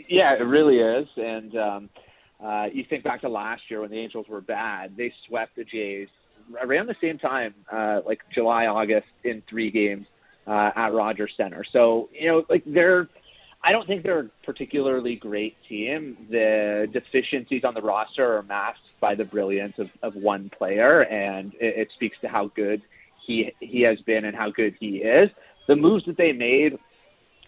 [0.08, 1.08] Yeah, it really is.
[1.16, 1.90] And um,
[2.44, 5.64] uh, you think back to last year when the Angels were bad, they swept the
[5.64, 6.10] Jays
[6.62, 10.08] around the same time, uh, like July, August, in three games
[10.48, 11.64] uh, at Rogers Center.
[11.72, 13.08] So you know, like they're.
[13.64, 16.28] I don't think they're a particularly great team.
[16.30, 21.52] The deficiencies on the roster are masked by the brilliance of, of one player, and
[21.56, 22.84] it, it speaks to how good
[23.26, 25.30] he he has been and how good he is.
[25.68, 26.78] The moves that they made,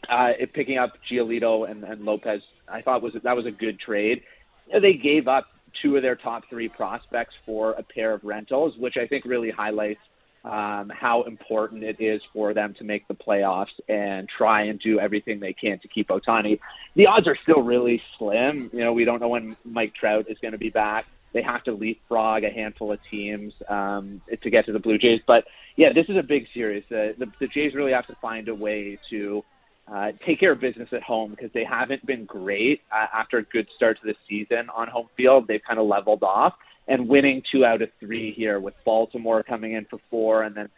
[0.09, 4.23] uh, picking up Giolito and, and Lopez, I thought was that was a good trade.
[4.71, 5.45] They gave up
[5.81, 9.51] two of their top three prospects for a pair of rentals, which I think really
[9.51, 9.99] highlights
[10.43, 14.99] um, how important it is for them to make the playoffs and try and do
[14.99, 16.59] everything they can to keep Ohtani.
[16.95, 18.69] The odds are still really slim.
[18.71, 21.05] You know, we don't know when Mike Trout is going to be back.
[21.33, 25.21] They have to leapfrog a handful of teams um, to get to the Blue Jays.
[25.27, 26.83] But yeah, this is a big series.
[26.85, 29.43] Uh, the, the Jays really have to find a way to
[29.91, 33.43] uh, take care of business at home because they haven't been great uh, after a
[33.43, 35.47] good start to the season on home field.
[35.47, 36.53] They've kind of leveled off
[36.87, 40.69] and winning two out of three here with Baltimore coming in for four and then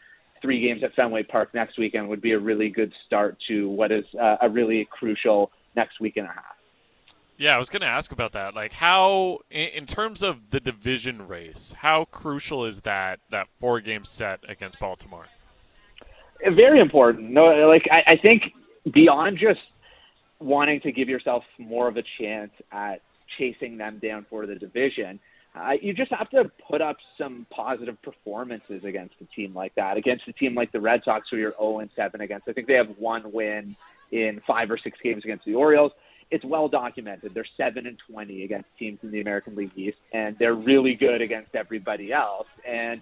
[0.41, 3.91] three games at Fenway Park next weekend would be a really good start to what
[3.91, 6.58] is uh, a really crucial next week and a half.
[7.39, 8.53] Yeah, I was going to ask about that.
[8.53, 14.03] Like, how, in terms of the division race, how crucial is that that four game
[14.03, 15.27] set against Baltimore?
[16.45, 17.29] Very important.
[17.29, 18.43] No, like I, I think
[18.93, 19.61] beyond just
[20.39, 23.01] wanting to give yourself more of a chance at
[23.37, 25.17] chasing them down for the division,
[25.55, 29.95] uh, you just have to put up some positive performances against a team like that.
[29.95, 32.49] Against a team like the Red Sox, who you're 0 and 7 against.
[32.49, 33.77] I think they have one win
[34.11, 35.93] in five or six games against the Orioles
[36.31, 37.33] it's well documented.
[37.33, 41.21] They're seven and twenty against teams in the American League East, and they're really good
[41.21, 42.47] against everybody else.
[42.67, 43.01] And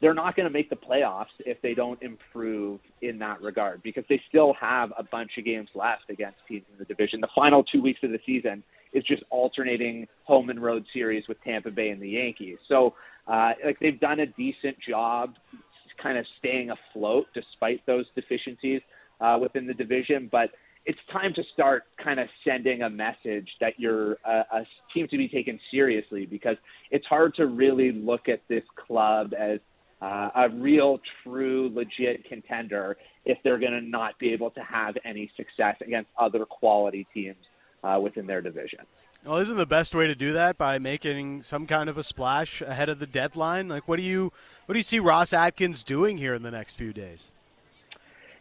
[0.00, 4.04] they're not going to make the playoffs if they don't improve in that regard because
[4.08, 7.20] they still have a bunch of games left against teams in the division.
[7.20, 8.62] The final two weeks of the season
[8.92, 12.58] is just alternating home and road series with Tampa Bay and the Yankees.
[12.68, 12.94] So,
[13.26, 15.34] uh, like they've done a decent job
[16.00, 18.80] kind of staying afloat despite those deficiencies
[19.20, 20.50] uh, within the division, but
[20.86, 25.16] it's time to start kind of sending a message that you're a, a team to
[25.16, 26.56] be taken seriously because
[26.90, 29.60] it's hard to really look at this club as
[30.00, 34.96] uh, a real, true, legit contender if they're going to not be able to have
[35.04, 37.36] any success against other quality teams
[37.82, 38.80] uh, within their division.
[39.24, 42.62] Well, isn't the best way to do that by making some kind of a splash
[42.62, 43.68] ahead of the deadline?
[43.68, 44.32] Like, what do you
[44.66, 47.30] what do you see Ross Atkins doing here in the next few days?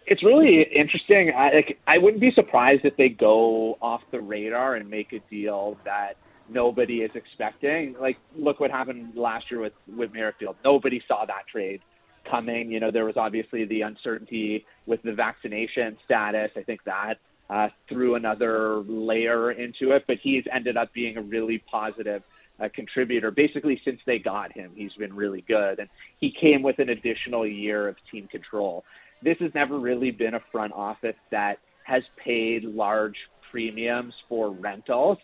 [0.10, 1.34] It's really interesting.
[1.36, 5.20] I, like, I wouldn't be surprised if they go off the radar and make a
[5.30, 6.13] deal that
[6.50, 7.93] nobody is expecting.
[8.00, 10.56] Like, look what happened last year with with Merrifield.
[10.63, 11.82] Nobody saw that trade
[12.30, 12.72] coming.
[12.72, 16.52] You know, there was obviously the uncertainty with the vaccination status.
[16.56, 17.15] I think that
[17.50, 22.24] uh, threw another layer into it, but he's ended up being a really positive
[22.62, 23.32] uh, contributor.
[23.32, 25.89] Basically, since they got him, he's been really good, and
[26.20, 28.84] he came with an additional year of team control.
[29.23, 33.15] This has never really been a front office that has paid large
[33.51, 35.17] premiums for rentals.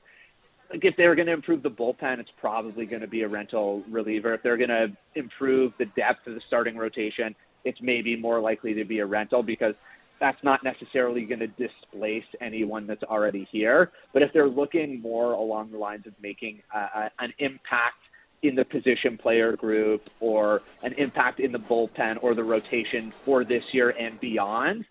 [0.69, 3.83] Like if they're going to improve the bullpen, it's probably going to be a rental
[3.89, 4.33] reliever.
[4.33, 8.73] If they're going to improve the depth of the starting rotation, it's maybe more likely
[8.73, 9.75] to be a rental because
[10.19, 13.91] that's not necessarily going to displace anyone that's already here.
[14.13, 18.02] But if they're looking more along the lines of making uh, an impact
[18.43, 23.43] in the position player group or an impact in the bullpen or the rotation for
[23.43, 24.85] this year and beyond,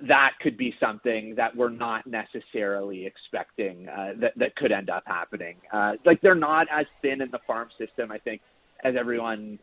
[0.00, 5.02] that could be something that we're not necessarily expecting uh, that, that could end up
[5.06, 5.56] happening.
[5.72, 8.40] Uh, like they're not as thin in the farm system, I think,
[8.84, 9.58] as everyone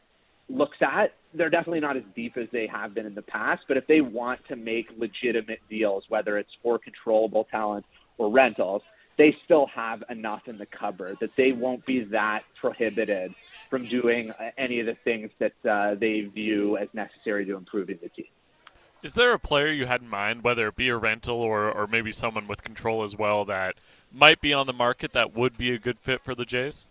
[0.50, 1.14] looks at.
[1.34, 4.02] They're definitely not as deep as they have been in the past, but if they
[4.02, 7.86] want to make legitimate deals, whether it's for controllable talent
[8.18, 8.82] or rentals,
[9.20, 13.36] they still have enough in the cupboard that they won't be that prohibited
[13.70, 18.08] from doing any of the things that uh, they view as necessary to improving the
[18.08, 18.26] team.
[19.04, 21.86] Is there a player you had in mind, whether it be a rental or, or
[21.86, 23.76] maybe someone with control as well, that
[24.10, 26.88] might be on the market that would be a good fit for the Jays?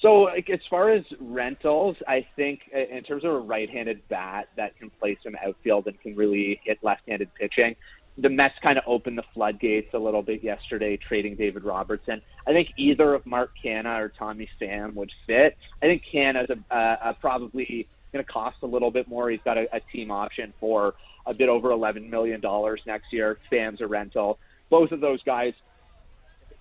[0.00, 4.48] So, like, as far as rentals, I think uh, in terms of a right-handed bat
[4.56, 7.76] that can play some outfield and can really hit left-handed pitching,
[8.16, 12.22] the Mets kind of opened the floodgates a little bit yesterday, trading David Robertson.
[12.46, 15.56] I think either of Mark Canha or Tommy Pham would fit.
[15.82, 19.30] I think Canha is a, uh, probably going to cost a little bit more.
[19.30, 20.94] He's got a, a team option for
[21.26, 22.40] a bit over $11 million
[22.86, 23.38] next year.
[23.50, 24.38] Pham's a rental.
[24.70, 25.54] Both of those guys,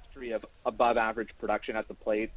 [0.05, 2.31] history of above average production at the plate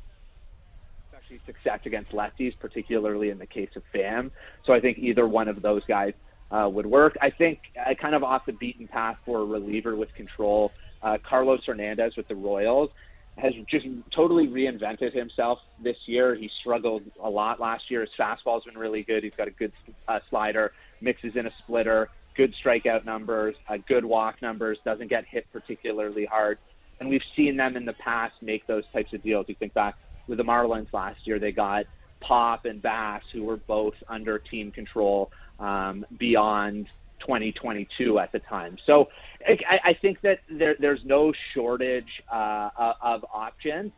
[1.27, 4.31] especially success against lefties, particularly in the case of Pham.
[4.65, 6.15] So I think either one of those guys
[6.51, 7.17] uh, would work.
[7.21, 11.19] I think uh, kind of off the beaten path for a reliever with control, uh,
[11.23, 12.91] Carlos Hernandez with the Royals
[13.39, 16.35] has just totally reinvented himself this year.
[16.35, 18.01] He struggled a lot last year.
[18.01, 19.25] His fastball's been really good.
[19.25, 19.73] He's got a good
[20.09, 25.27] uh, slider, mixes in a splitter, good strikeout numbers, uh, good walk numbers, doesn't get
[25.27, 26.59] hit particularly hard.
[26.99, 29.47] And we've seen them in the past make those types of deals.
[29.49, 29.97] You think back
[30.29, 31.85] with the Marlins last year, they got
[32.21, 36.87] Pop and Bass, who were both under team control um, beyond
[37.21, 38.77] 2022 at the time.
[38.87, 39.09] So
[39.47, 43.93] I, I think that there, there's no shortage uh, of options.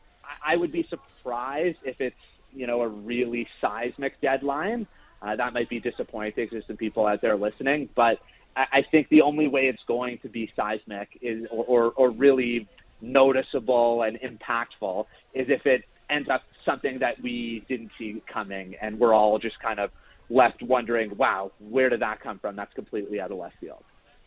[0.45, 2.17] I would be surprised if it's
[2.53, 4.87] you know a really seismic deadline.
[5.21, 8.19] Uh, that might be disappointing to some people out there listening, but
[8.57, 12.11] I, I think the only way it's going to be seismic is or, or, or
[12.11, 12.69] really
[13.01, 18.99] noticeable and impactful is if it ends up something that we didn't see coming, and
[18.99, 19.91] we're all just kind of
[20.31, 22.57] left wondering, wow, where did that come from?
[22.57, 23.85] That's completely out of left field.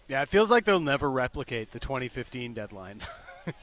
[0.08, 3.02] Yeah, it feels like they'll never replicate the 2015 deadline.
[3.46, 3.54] yeah,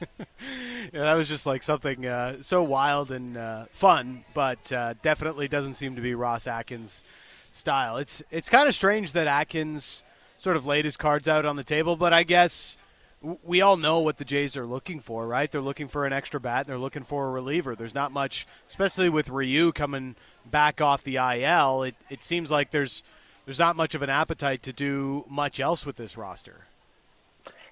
[0.91, 5.75] that was just like something uh, so wild and uh, fun, but uh, definitely doesn't
[5.75, 7.03] seem to be Ross Atkins'
[7.51, 7.97] style.
[7.97, 10.03] It's it's kind of strange that Atkins
[10.37, 12.77] sort of laid his cards out on the table, but I guess
[13.21, 15.51] we all know what the Jays are looking for, right?
[15.51, 16.67] They're looking for an extra bat.
[16.67, 17.75] They're looking for a reliever.
[17.75, 21.83] There's not much, especially with Ryu coming back off the IL.
[21.83, 23.03] It it seems like there's
[23.45, 26.65] there's not much of an appetite to do much else with this roster.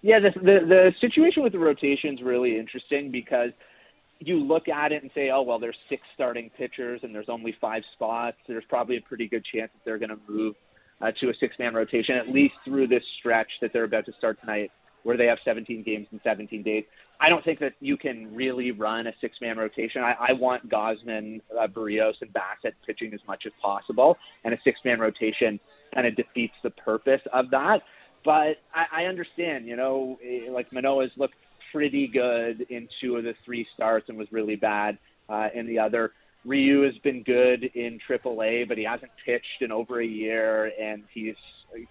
[0.02, 3.52] Yeah, the the, the situation with the rotation is really interesting because
[4.20, 7.56] you look at it and say, oh well, there's six starting pitchers and there's only
[7.62, 8.38] five spots.
[8.48, 10.56] There's probably a pretty good chance that they're going to move
[11.00, 14.40] uh, to a six-man rotation at least through this stretch that they're about to start
[14.42, 14.72] tonight
[15.08, 16.84] where they have 17 games in 17 days.
[17.22, 20.04] I don't think that you can really run a six man rotation.
[20.04, 24.58] I, I want Gausman, uh, Berrios, and Bassitt pitching as much as possible, and a
[24.66, 25.62] six man rotation
[25.96, 27.84] kind of defeats the purpose of that.
[28.26, 31.36] But I, I understand, you know, eh, like Manoah's looked
[31.72, 34.98] pretty good in two of the three starts and was really bad
[35.30, 36.12] uh, in the other.
[36.44, 41.04] Ryu has been good in AAA, but he hasn't pitched in over a year, and
[41.14, 41.36] he's,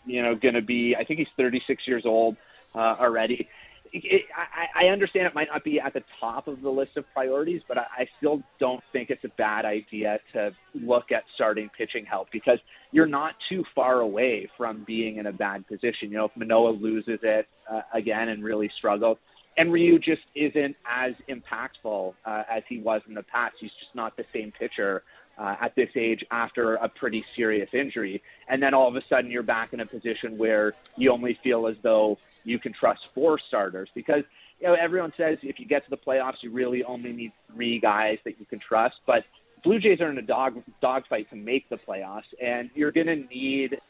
[0.04, 0.94] you know, going to be.
[0.94, 2.36] I think he's 36 years old
[2.76, 3.48] uh, already.
[3.92, 7.04] It, I, I understand it might not be at the top of the list of
[7.14, 11.70] priorities, but I, I still don't think it's a bad idea to look at starting
[11.76, 12.58] pitching help because
[12.92, 16.10] you're not too far away from being in a bad position.
[16.10, 19.18] You know, if Manoah loses it uh, again and really struggles,
[19.56, 23.54] and Ryu just isn't as impactful uh, as he was in the past.
[23.58, 25.02] He's just not the same pitcher
[25.38, 28.22] uh, at this age after a pretty serious injury.
[28.48, 31.66] And then all of a sudden, you're back in a position where you only feel
[31.66, 34.22] as though you can trust four starters because
[34.60, 37.78] you know everyone says if you get to the playoffs, you really only need three
[37.78, 38.96] guys that you can trust.
[39.04, 39.24] But
[39.64, 43.16] Blue Jays are in a dog dogfight to make the playoffs, and you're going to
[43.16, 43.80] need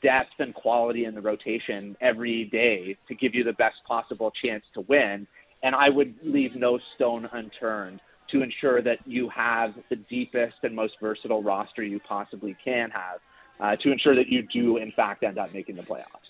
[0.00, 4.64] depth and quality in the rotation every day to give you the best possible chance
[4.74, 5.26] to win.
[5.62, 10.74] And I would leave no stone unturned to ensure that you have the deepest and
[10.74, 13.20] most versatile roster you possibly can have
[13.60, 16.27] uh, to ensure that you do, in fact, end up making the playoffs.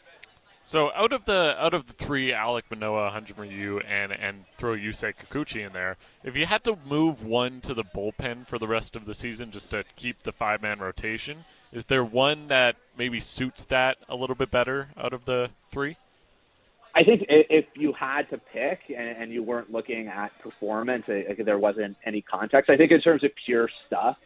[0.69, 4.77] So out of the out of the three, Alec Manoah, Hyun-Jin Ryu, and and throw
[4.77, 8.69] Yusei Kikuchi in there, if you had to move one to the bullpen for the
[8.69, 12.77] rest of the season just to keep the five man rotation, is there one that
[12.99, 15.97] maybe suits that a little bit better out of the three?
[16.95, 21.97] I think if you had to pick and you weren't looking at performance, there wasn't
[22.05, 22.69] any context.
[22.69, 24.19] I think in terms of pure stuff,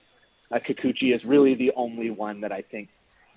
[0.50, 2.88] uh, Kikuchi is really the only one that I think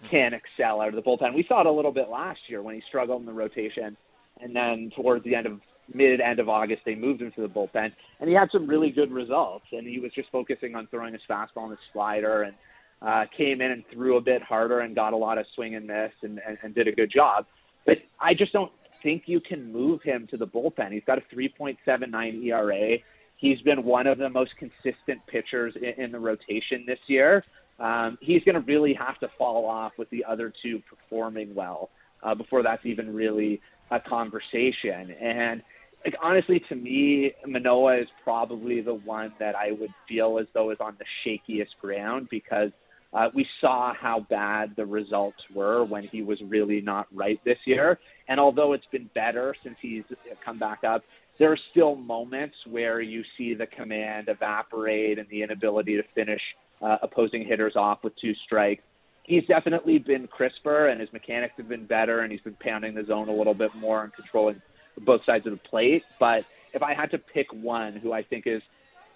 [0.09, 1.33] can excel out of the bullpen.
[1.33, 3.97] We saw it a little bit last year when he struggled in the rotation,
[4.41, 5.59] and then towards the end of
[5.93, 8.91] mid end of August they moved him to the bullpen, and he had some really
[8.91, 9.65] good results.
[9.71, 12.55] And he was just focusing on throwing his fastball and his slider, and
[13.01, 15.85] uh, came in and threw a bit harder and got a lot of swing and
[15.85, 17.45] miss, and, and, and did a good job.
[17.85, 18.71] But I just don't
[19.03, 20.91] think you can move him to the bullpen.
[20.91, 22.97] He's got a 3.79 ERA.
[23.37, 27.43] He's been one of the most consistent pitchers in, in the rotation this year.
[27.79, 31.89] Um, he's going to really have to fall off with the other two performing well
[32.23, 33.61] uh, before that's even really
[33.91, 35.11] a conversation.
[35.11, 35.61] And
[36.05, 40.71] like honestly, to me, Manoah is probably the one that I would feel as though
[40.71, 42.71] is on the shakiest ground because
[43.13, 47.57] uh, we saw how bad the results were when he was really not right this
[47.65, 47.97] year.
[48.27, 50.03] And although it's been better since he's
[50.43, 51.03] come back up,
[51.39, 56.41] there are still moments where you see the command evaporate and the inability to finish
[56.81, 58.83] uh, opposing hitters off with two strikes.
[59.23, 63.03] He's definitely been crisper and his mechanics have been better and he's been pounding the
[63.03, 64.61] zone a little bit more and controlling
[64.99, 66.03] both sides of the plate.
[66.19, 68.61] But if I had to pick one who I think is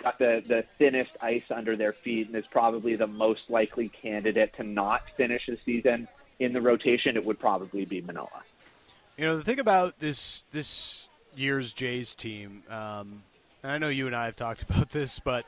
[0.01, 4.55] got the, the thinnest ice under their feet and is probably the most likely candidate
[4.55, 6.07] to not finish the season
[6.39, 8.43] in the rotation, it would probably be Manoah.
[9.17, 13.23] You know, the thing about this this year's Jays team, um,
[13.61, 15.45] and I know you and I have talked about this, but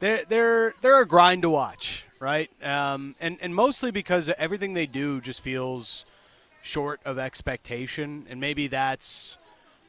[0.00, 2.50] they're they're they're a grind to watch, right?
[2.62, 6.04] Um, and and mostly because everything they do just feels
[6.62, 9.37] short of expectation, and maybe that's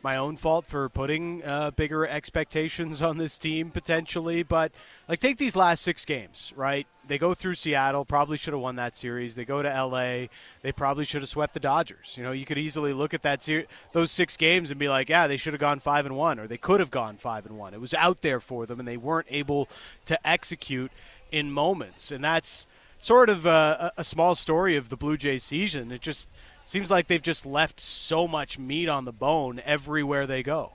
[0.01, 4.43] my own fault for putting uh, bigger expectations on this team potentially.
[4.43, 4.71] But
[5.07, 6.87] like, take these last six games, right?
[7.07, 9.35] They go through Seattle, probably should have won that series.
[9.35, 10.27] They go to LA,
[10.61, 12.15] they probably should have swept the Dodgers.
[12.17, 15.09] You know, you could easily look at that ser- those six games and be like,
[15.09, 17.57] yeah, they should have gone five and one, or they could have gone five and
[17.57, 17.73] one.
[17.73, 19.67] It was out there for them, and they weren't able
[20.05, 20.91] to execute
[21.31, 22.67] in moments, and that's
[22.99, 25.91] sort of a, a small story of the Blue Jays season.
[25.91, 26.29] It just
[26.69, 30.71] seems like they've just left so much meat on the bone everywhere they go.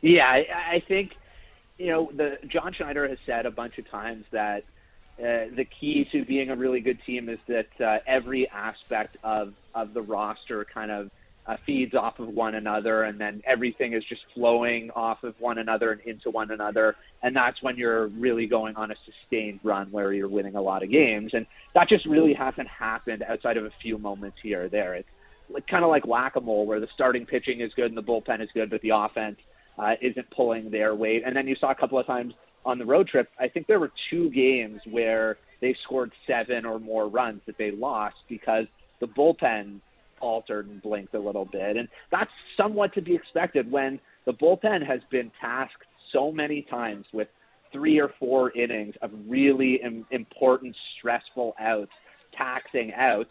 [0.00, 0.46] Yeah, I,
[0.76, 1.12] I think
[1.78, 4.64] you know the John Schneider has said a bunch of times that
[5.18, 9.52] uh, the key to being a really good team is that uh, every aspect of
[9.74, 11.10] of the roster kind of
[11.46, 15.58] uh, feeds off of one another, and then everything is just flowing off of one
[15.58, 16.94] another and into one another.
[17.22, 20.82] And that's when you're really going on a sustained run where you're winning a lot
[20.82, 21.32] of games.
[21.34, 24.94] And that just really hasn't happened outside of a few moments here or there.
[24.94, 25.08] It's
[25.50, 28.02] like, kind of like whack a mole, where the starting pitching is good and the
[28.02, 29.38] bullpen is good, but the offense
[29.78, 31.22] uh, isn't pulling their weight.
[31.26, 32.34] And then you saw a couple of times
[32.64, 36.78] on the road trip, I think there were two games where they scored seven or
[36.78, 38.66] more runs that they lost because
[39.00, 39.80] the bullpen
[40.22, 41.76] altered and blinked a little bit.
[41.76, 47.06] And that's somewhat to be expected when the bullpen has been tasked so many times
[47.12, 47.28] with
[47.72, 51.92] three or four innings of really Im- important, stressful outs,
[52.32, 53.30] taxing outs.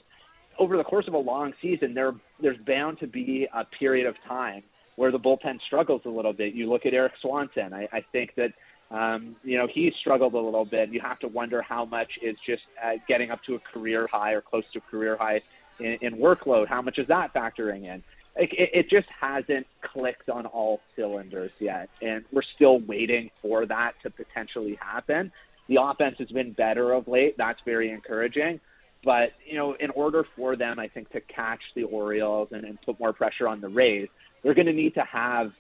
[0.59, 4.15] Over the course of a long season, there there's bound to be a period of
[4.27, 4.63] time
[4.95, 6.53] where the bullpen struggles a little bit.
[6.53, 7.73] You look at Erik Swanson.
[7.73, 8.51] I, I think that
[8.91, 10.91] um, you know he's struggled a little bit.
[10.91, 14.33] You have to wonder how much is just uh, getting up to a career high
[14.33, 15.41] or close to a career high
[15.84, 16.67] in, in workload.
[16.67, 18.03] How much is that factoring in?
[18.38, 23.65] Like, it, it just hasn't clicked on all cylinders yet, and we're still waiting for
[23.65, 25.32] that to potentially happen.
[25.67, 27.36] The offense has been better of late.
[27.38, 28.59] That's very encouraging.
[29.03, 32.82] But, you know, in order for them, I think, to catch the Orioles and, and
[32.82, 34.09] put more pressure on the Rays,
[34.43, 35.53] they're going to need to have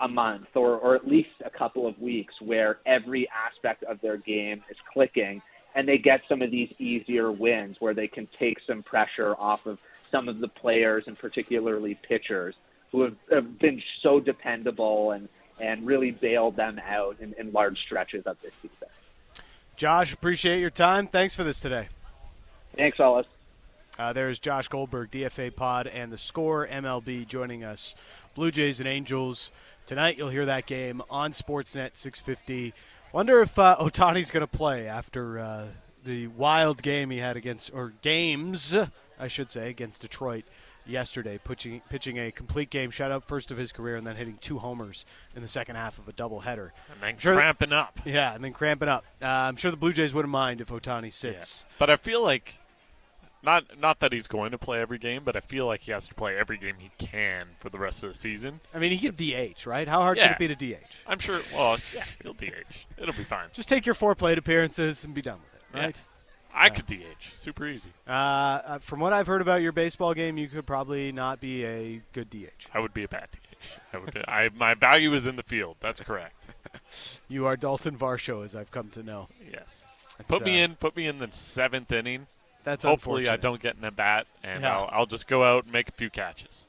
[0.00, 4.18] a month or, or at least a couple of weeks where every aspect of their
[4.18, 5.40] game is clicking
[5.76, 9.66] and they get some of these easier wins where they can take some pressure off
[9.66, 9.78] of
[10.10, 12.54] some of the players and particularly pitchers
[12.90, 17.78] who have, have been so dependable and and really bailed them out in, in large
[17.78, 18.88] stretches of this season.
[19.76, 21.06] Josh, appreciate your time.
[21.06, 21.88] Thanks for this today.
[22.76, 23.26] Thanks, Ellis.
[23.98, 27.94] Uh, there's Josh Goldberg, DFA Pod, and the Score MLB joining us.
[28.34, 29.50] Blue Jays and Angels
[29.86, 30.18] tonight.
[30.18, 32.74] You'll hear that game on Sportsnet 650.
[33.12, 35.66] Wonder if uh, Ohtani's going to play after uh,
[36.04, 38.74] the wild game he had against, or games,
[39.18, 40.44] I should say, against Detroit
[40.86, 44.58] yesterday, pitching, pitching a complete game shutout, first of his career, and then hitting two
[44.58, 45.04] homers
[45.34, 46.70] in the second half of a doubleheader.
[46.92, 47.98] And then Sure cramping up.
[48.04, 49.04] Yeah, and then cramping up.
[49.20, 51.66] Uh, I'm sure the Blue Jays wouldn't mind if Ohtani sits.
[51.78, 52.60] But I feel like
[53.46, 56.06] not not that he's going to play every game, but I feel like he has
[56.08, 58.60] to play every game he can for the rest of the season.
[58.74, 59.88] I mean, he could DH, right?
[59.88, 60.34] How hard Yeah.
[60.34, 60.84] could it be to DH?
[61.06, 61.40] I'm sure.
[61.54, 62.86] Well, yeah, he'll DH.
[62.98, 63.48] It'll be fine.
[63.54, 65.82] Just take your four plate appearances and be done with it, Yeah.
[65.84, 65.96] right?
[66.58, 67.32] I could DH.
[67.34, 67.90] Super easy.
[68.08, 71.64] Uh, uh, from what I've heard about your baseball game, you could probably not be
[71.64, 72.68] a good DH.
[72.74, 73.68] I would be a bad DH.
[73.92, 74.24] I would.
[74.26, 75.76] I my value is in the field.
[75.80, 76.34] That's correct.
[77.28, 79.28] You are Dalton Varsho, as I've come to know.
[79.52, 79.86] Yes.
[80.18, 80.74] That's, Put me uh, in.
[80.76, 82.26] Put me in the seventh inning.
[82.66, 84.76] That's Hopefully, I don't get in a bat, and Yeah.
[84.76, 86.66] I'll, I'll just go out and make a few catches.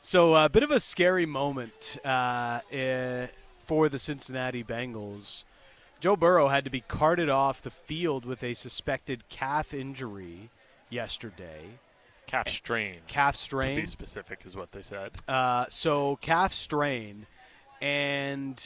[0.00, 3.26] So a bit of a scary moment uh, eh,
[3.66, 5.42] for the Cincinnati Bengals.
[5.98, 10.50] Joe Burrow had to be carted off the field with a suspected calf injury
[10.90, 11.80] yesterday.
[12.28, 13.00] Calf strain.
[13.08, 13.74] Calf strain.
[13.74, 15.10] To be specific, is what they said.
[15.26, 17.26] Uh, so calf strain,
[17.80, 18.64] and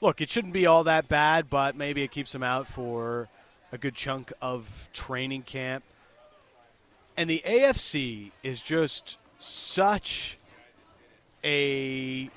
[0.00, 3.28] look, it shouldn't be all that bad, but maybe it keeps him out for
[3.72, 5.84] a good chunk of training camp.
[7.16, 10.38] And the AFC is just such
[11.44, 12.30] a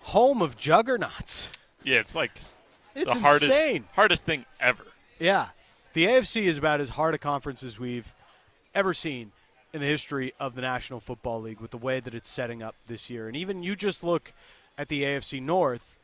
[0.00, 1.50] home of juggernauts.
[1.84, 2.32] Yeah, it's like
[2.94, 3.84] It's the hardest insane.
[3.94, 4.84] hardest thing ever.
[5.18, 5.48] Yeah.
[5.92, 8.14] The AFC is about as hard a conference as we've
[8.74, 9.32] ever seen
[9.72, 12.74] in the history of the National Football League with the way that it's setting up
[12.86, 13.26] this year.
[13.28, 14.32] And even you just look
[14.78, 15.96] at the AFC North,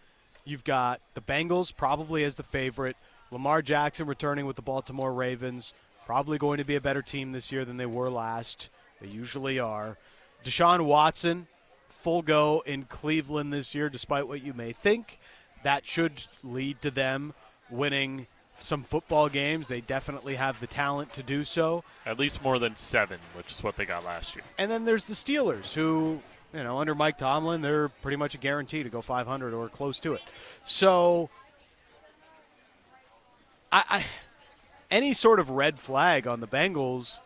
[0.44, 2.96] you've got the Bengals probably as the favorite,
[3.32, 5.72] Lamar Jackson returning with the Baltimore Ravens,
[6.04, 8.68] probably going to be a better team this year than they were last.
[9.00, 9.96] They usually are.
[10.44, 11.46] Deshaun Watson,
[11.88, 15.18] full go in Cleveland this year, despite what you may think.
[15.62, 17.32] That should lead to them
[17.70, 18.26] winning
[18.58, 19.66] some football games.
[19.66, 21.84] They definitely have the talent to do so.
[22.04, 24.44] At least more than seven, which is what they got last year.
[24.58, 26.20] And then there's the Steelers, who,
[26.52, 29.98] you know, under Mike Tomlin, they're pretty much a guarantee to go 500 or close
[30.00, 30.22] to it.
[30.66, 31.30] So,
[33.72, 34.04] I, I
[34.90, 37.20] any sort of red flag on the Bengals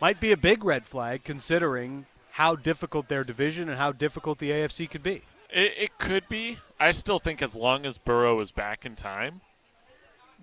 [0.00, 4.50] might be a big red flag, considering how difficult their division and how difficult the
[4.50, 5.22] AFC could be.
[5.50, 6.58] It, it could be.
[6.78, 9.40] I still think as long as Burrow is back in time,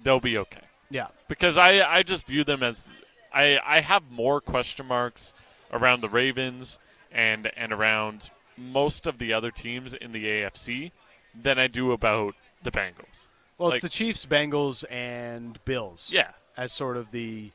[0.01, 0.62] they'll be okay.
[0.89, 2.91] Yeah, Because I, I just view them as
[3.34, 5.34] I, I have more question marks
[5.72, 6.78] around the Ravens
[7.12, 10.91] and and around most of the other teams in the AFC
[11.39, 13.28] than I do about the Bengals.
[13.64, 16.09] Well, Like- it's the Chiefs, Bengals, and Bills.
[16.14, 17.51] Yeah, as sort of the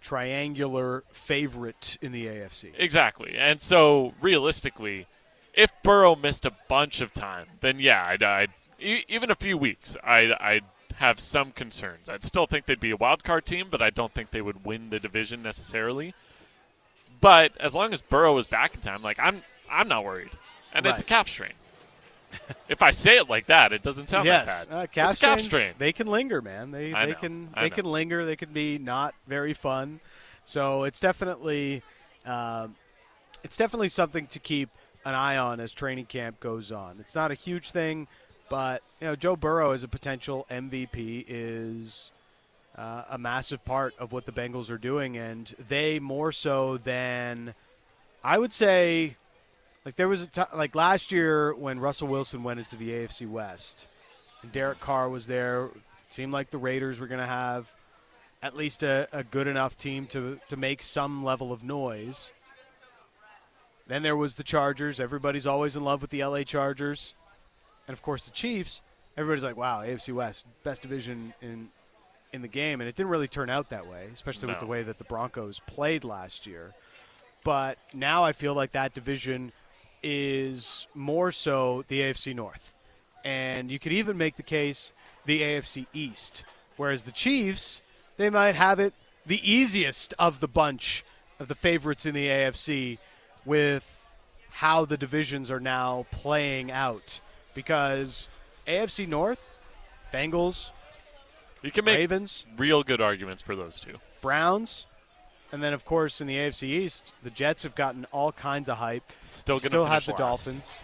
[0.00, 2.72] triangular favorite in the AFC.
[2.78, 3.36] exactly.
[3.36, 5.06] And so realistically,
[5.54, 9.58] if Burrow missed a bunch of time, then yeah, I'd, I'd e- even a few
[9.58, 10.64] weeks, I'd, I'd
[10.96, 12.08] have some concerns.
[12.08, 14.64] I'd still think they'd be a wild card team, but I don't think they would
[14.64, 16.14] win the division necessarily.
[17.20, 20.30] But as long as Burrow is back in time, like I'm, I'm not worried,
[20.72, 21.52] and it's a calf strain.
[22.68, 24.74] if I say it like that, it doesn't sound yes, that bad.
[24.74, 25.74] Uh, calf, it's a calf strains, strain.
[25.78, 26.70] They can linger, man.
[26.70, 27.76] They I they know, can I they know.
[27.76, 28.24] can linger.
[28.24, 30.00] They can be not very fun.
[30.44, 31.82] So it's definitely
[32.24, 32.76] um,
[33.42, 34.68] it's definitely something to keep
[35.04, 36.96] an eye on as training camp goes on.
[37.00, 38.06] It's not a huge thing,
[38.48, 42.12] but you know Joe Burrow as a potential MVP is
[42.76, 47.54] uh, a massive part of what the Bengals are doing, and they more so than
[48.22, 49.16] I would say.
[49.84, 53.28] Like there was a ti like last year when Russell Wilson went into the AFC
[53.28, 53.86] West,
[54.42, 55.66] and Derek Carr was there.
[55.66, 57.72] It seemed like the Raiders were going to have
[58.42, 62.32] at least a, a good enough team to to make some level of noise.
[63.86, 65.00] Then there was the Chargers.
[65.00, 67.14] Everybody's always in love with the LA Chargers,
[67.88, 68.82] and of course the Chiefs.
[69.16, 71.70] Everybody's like, "Wow, AFC West, best division in
[72.34, 74.82] in the game," and it didn't really turn out that way, especially with the way
[74.82, 76.74] that the Broncos played last year.
[77.42, 79.52] But now I feel like that division
[80.02, 82.74] is more so the AFC North.
[83.24, 84.92] And you could even make the case
[85.26, 86.44] the AFC East.
[86.76, 87.82] Whereas the Chiefs,
[88.16, 88.94] they might have it
[89.26, 91.04] the easiest of the bunch
[91.38, 92.98] of the favorites in the AFC
[93.44, 93.96] with
[94.50, 97.20] how the divisions are now playing out.
[97.54, 98.28] Because
[98.66, 99.40] AFC North,
[100.12, 100.70] Bengals,
[101.62, 103.98] You can make Ravens, real good arguments for those two.
[104.22, 104.86] Browns,
[105.52, 108.76] And then, of course, in the AFC East, the Jets have gotten all kinds of
[108.78, 109.02] hype.
[109.24, 110.18] Still going to Still have the last.
[110.18, 110.78] Dolphins.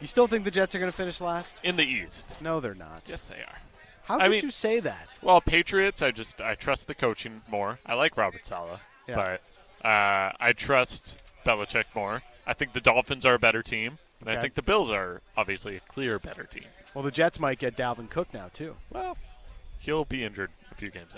[0.00, 1.58] You still think the Jets are going to finish last?
[1.64, 2.34] in the East.
[2.40, 3.02] No, they're not.
[3.06, 3.58] Yes, they are.
[4.04, 5.16] How I could mean- you say that?
[5.20, 7.78] Well, Patriots, I just I trust the coaching more.
[7.84, 8.78] I like Robert Saleh,
[9.08, 9.16] Yeah.
[9.82, 12.22] but uh, I trust Belichick more.
[12.46, 14.38] I think the Dolphins are a better team, and Okay.
[14.38, 16.64] I think the Bills are obviously a clear better team.
[16.94, 18.76] Well, the Jets might get Dalvin Cook now too.
[18.90, 19.18] Well,
[19.80, 21.14] he'll be injured a few games.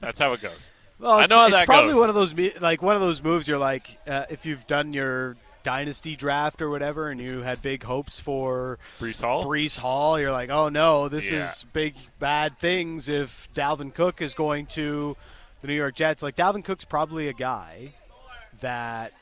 [0.00, 0.70] That's how it goes.
[0.98, 2.00] Well, I it's, know how it's that probably goes.
[2.00, 3.48] one of those like one of those moves.
[3.48, 7.82] You're like, uh, if you've done your dynasty draft or whatever, and you had big
[7.84, 9.44] hopes for Breece Hall.
[9.44, 11.48] Breece Hall, you're like, oh no, this Yeah.
[11.50, 13.08] is big bad things.
[13.08, 15.16] If Dalvin Cook is going to
[15.60, 17.92] the New York Jets, like Dalvin Cook's probably a guy
[18.60, 19.12] that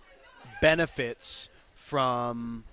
[0.60, 2.64] benefits from,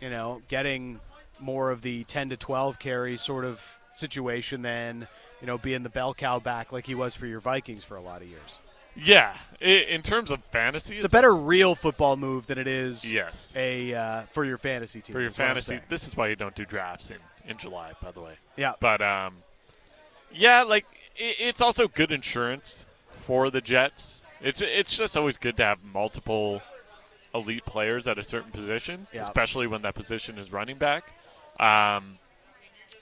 [0.00, 1.00] you know, getting
[1.38, 3.60] more of the 10 to 12 carry sort of
[3.94, 5.06] situation than
[5.40, 8.00] you know being the bell cow back like he was for your Vikings for a
[8.02, 8.58] lot of years.
[8.96, 13.52] Yeah, in terms of fantasy, It's a better real football move than it is yes.
[13.56, 15.14] a uh, for your fantasy team.
[15.14, 17.56] For your is what I'm fantasy, this is why you don't do drafts in, in
[17.56, 18.34] July, by the way.
[18.56, 18.72] yeah.
[18.80, 19.36] But um,
[20.32, 20.86] yeah, like
[21.16, 24.22] it, it's also good insurance for the Jets.
[24.40, 26.60] It's it's just always good to have multiple
[27.32, 29.22] elite players at a certain position, Yeah.
[29.22, 31.12] especially when that position is running back.
[31.60, 32.18] Um,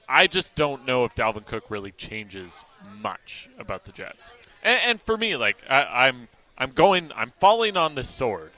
[0.08, 2.64] I just don't know if Dalvin Cook really changes
[3.00, 4.36] much about the Jets.
[4.62, 8.50] And, and for me, like I, I'm I'm going I'm falling on this sword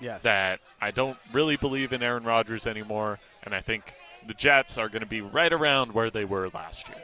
[0.00, 0.22] Yes.
[0.22, 3.94] that I don't really believe in Aaron Rodgers anymore, and I think
[4.26, 6.98] the Jets are going to be right around where they were last year.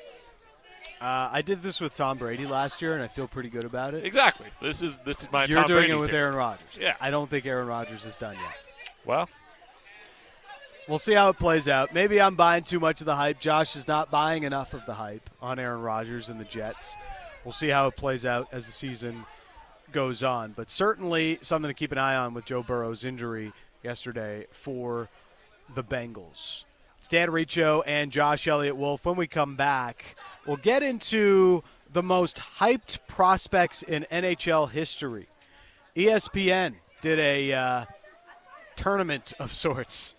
[1.01, 3.95] Uh, I did this with Tom Brady last year, and I feel pretty good about
[3.95, 4.05] it.
[4.05, 4.47] Exactly.
[4.63, 6.17] This is this is my You're Tom doing Brady it with team.
[6.19, 6.79] Aaron Rodgers.
[6.81, 6.95] Yeah.
[7.01, 8.55] I don't think Aaron Rodgers is done yet.
[9.05, 9.29] Well,
[10.87, 11.95] We'll see how it plays out.
[11.95, 13.41] Maybe I'm buying too much of the hype.
[13.41, 16.97] Josh is not buying enough of the hype on Aaron Rodgers and the Jets.
[17.43, 19.25] We'll see how it plays out as the season
[19.93, 20.53] goes on.
[20.53, 25.09] But certainly something to keep an eye on with Joe Burrow's injury yesterday for
[25.75, 26.65] the Bengals.
[27.01, 29.07] Stan Riccio and Josh Elliott Wolf.
[29.07, 30.17] When we come back,
[30.47, 35.29] we'll get into the most hyped prospects in NHL history.
[35.97, 37.85] ESPN did a uh,
[38.77, 40.15] tournament of sorts.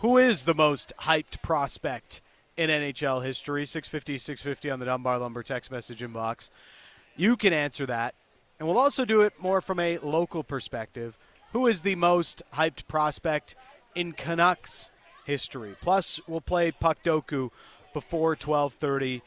[0.00, 2.22] Who is the most hyped prospect
[2.56, 3.66] in NHL history?
[3.66, 6.48] 650 650 on the Dunbar Lumber text message inbox.
[7.16, 8.14] You can answer that.
[8.58, 11.18] And we'll also do it more from a local perspective.
[11.52, 13.56] Who is the most hyped prospect
[13.94, 14.90] in Canucks
[15.26, 15.76] history?
[15.82, 17.50] Plus, we'll play Puck Doku
[17.92, 19.20] before 1230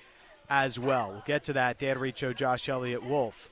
[0.50, 1.12] as well.
[1.12, 1.78] We'll get to that.
[1.78, 3.52] Dan Riccio, Josh Elliott, Wolf.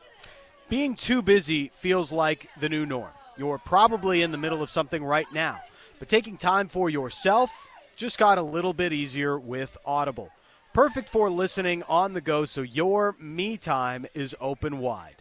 [0.69, 3.11] Being too busy feels like the new norm.
[3.37, 5.61] You're probably in the middle of something right now,
[6.01, 7.51] but taking time for yourself
[7.95, 10.31] just got a little bit easier with Audible.
[10.73, 15.17] Perfect for listening on the go so your me time is open wide.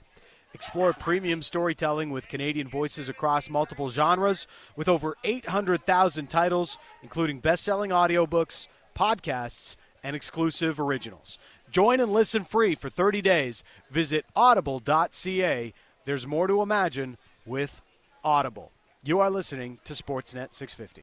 [0.55, 7.63] Explore premium storytelling with Canadian voices across multiple genres with over 800,000 titles, including best
[7.63, 8.67] selling audiobooks,
[8.97, 11.39] podcasts, and exclusive originals.
[11.71, 13.65] Join and listen free for 30 days.
[13.91, 15.75] Visit audible.ca.
[16.07, 17.83] There's more to imagine with
[18.25, 18.73] Audible.
[19.03, 20.99] You are listening to Sportsnet 650.